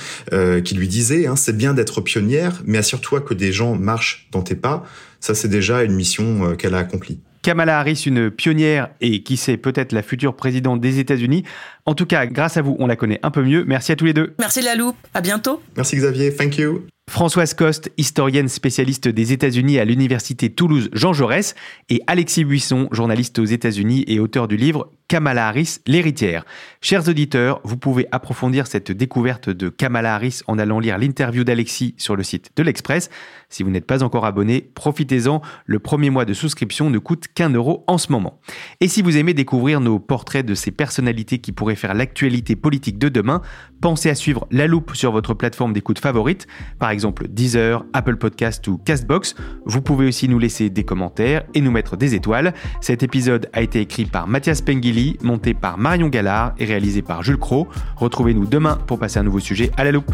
qui 0.64 0.76
lui 0.76 0.88
disait 0.88 1.28
hein, 1.28 1.36
c'est 1.36 1.56
bien 1.56 1.74
d'être 1.74 2.02
pionnière, 2.02 2.62
mais 2.66 2.78
assure-toi 2.78 3.22
que 3.22 3.34
des 3.34 3.52
gens 3.52 3.76
marchent 3.76 4.28
dans 4.32 4.42
tes 4.42 4.56
pas. 4.56 4.86
Ça, 5.20 5.36
c'est 5.36 5.48
déjà 5.48 5.84
une 5.84 5.94
mission 5.94 6.56
qu'elle 6.56 6.76
a 6.76 6.80
accomplie. 6.80 7.20
Kamala 7.42 7.80
Harris, 7.80 8.04
une 8.06 8.30
pionnière 8.30 8.90
et 9.02 9.24
qui 9.24 9.38
sait 9.38 9.58
peut-être 9.58 9.92
la 9.92 10.04
future 10.04 10.36
présidente 10.36 10.80
des 10.80 11.00
États-Unis. 11.00 11.44
En 11.86 11.96
tout 11.96 12.06
cas, 12.06 12.26
grâce 12.26 12.58
à 12.58 12.62
vous, 12.62 12.76
on 12.80 12.88
la 12.88 12.96
connaît 12.96 13.20
un 13.24 13.32
peu 13.32 13.44
mieux. 13.44 13.64
Merci 13.66 13.92
à 13.92 13.96
tous 13.96 14.06
les 14.06 14.14
deux. 14.14 14.36
Merci 14.40 14.62
la 14.62 14.76
loupe. 14.76 14.98
À 15.14 15.22
bientôt. 15.22 15.62
Merci 15.76 15.98
Xavier. 15.98 16.36
Thank 16.36 16.58
you. 16.58 16.86
Françoise 17.12 17.54
Coste, 17.54 17.92
historienne 17.98 18.48
spécialiste 18.48 19.10
des 19.10 19.34
États-Unis 19.34 19.80
à 19.80 19.86
l'université 19.86 20.50
Toulouse 20.50 20.90
Jean 20.94 21.12
Jaurès, 21.12 21.56
et 21.90 22.02
Alexis 22.08 22.46
Buisson, 22.46 22.88
journaliste 22.94 23.38
aux 23.38 23.46
États-Unis 23.46 24.06
et 24.08 24.22
auteur 24.22 24.48
du 24.48 24.56
livre 24.56 24.90
Kamala 25.10 25.50
Harris, 25.50 25.80
l'héritière. 25.88 26.46
Chers 26.80 27.10
auditeurs, 27.10 27.60
vous 27.66 27.76
pouvez 27.76 28.08
approfondir 28.14 28.66
cette 28.66 28.94
découverte 28.94 29.50
de 29.50 29.68
Kamala 29.68 30.16
Harris 30.16 30.40
en 30.48 30.58
allant 30.58 30.80
lire 30.80 30.98
l'interview 30.98 31.44
d'Alexis 31.44 31.96
sur 31.98 32.16
le 32.16 32.24
site 32.24 32.52
de 32.56 32.64
l'Express. 32.64 33.10
Si 33.52 33.64
vous 33.64 33.70
n'êtes 33.70 33.86
pas 33.86 34.02
encore 34.02 34.26
abonné, 34.26 34.72
profitez-en. 34.74 35.42
Le 35.66 35.80
premier 35.80 36.10
mois 36.10 36.26
de 36.26 36.34
souscription 36.34 36.90
ne 36.90 36.98
coûte 36.98 37.28
qu'un 37.34 37.50
euro 37.50 37.84
en 37.88 37.98
ce 37.98 38.12
moment. 38.12 38.40
Et 38.80 38.88
si 38.88 39.02
vous 39.02 39.18
aimez 39.18 39.34
découvrir 39.34 39.82
nos 39.82 40.00
portraits 40.00 40.46
de 40.46 40.56
ces 40.56 40.72
personnalités 40.72 41.40
qui 41.40 41.52
pourraient 41.52 41.76
faire 41.76 41.94
l'actualité 41.94 42.56
politique 42.56 42.98
de 42.98 43.10
demain, 43.10 43.42
pensez 43.82 44.10
à 44.10 44.16
suivre 44.16 44.48
La 44.52 44.68
Loupe 44.68 44.96
sur 44.96 45.12
votre 45.12 45.34
plateforme 45.34 45.74
d'écoute 45.74 46.00
favorite, 46.00 46.48
par 46.80 46.90
exemple 46.90 47.28
Deezer, 47.28 47.86
Apple 47.94 48.16
Podcast 48.16 48.66
ou 48.68 48.78
Castbox. 48.78 49.36
Vous 49.66 49.82
pouvez 49.82 50.08
aussi 50.08 50.30
nous 50.30 50.40
laisser 50.40 50.70
des 50.70 50.84
commentaires 50.84 51.44
et 51.54 51.62
nous 51.62 51.72
mettre 51.72 51.98
des 51.98 52.16
étoiles. 52.16 52.54
Cet 52.80 53.04
épisode 53.04 53.50
a 53.54 53.62
été 53.62 53.82
écrit 53.82 54.06
par 54.06 54.28
Mathias 54.28 54.62
Pengili, 54.62 55.18
monté 55.22 55.54
par 55.54 55.78
Marion 55.78 56.08
Gallard 56.08 56.54
et 56.58 56.66
réalisé 56.66 57.02
par 57.02 57.22
Jules 57.22 57.38
Cro. 57.38 57.68
Retrouvez-nous 57.98 58.46
demain 58.46 58.78
pour 58.88 58.98
passer 58.98 59.20
un 59.20 59.24
nouveau 59.24 59.40
sujet 59.40 59.72
à 59.78 59.84
la 59.84 59.92
loupe. 59.92 60.14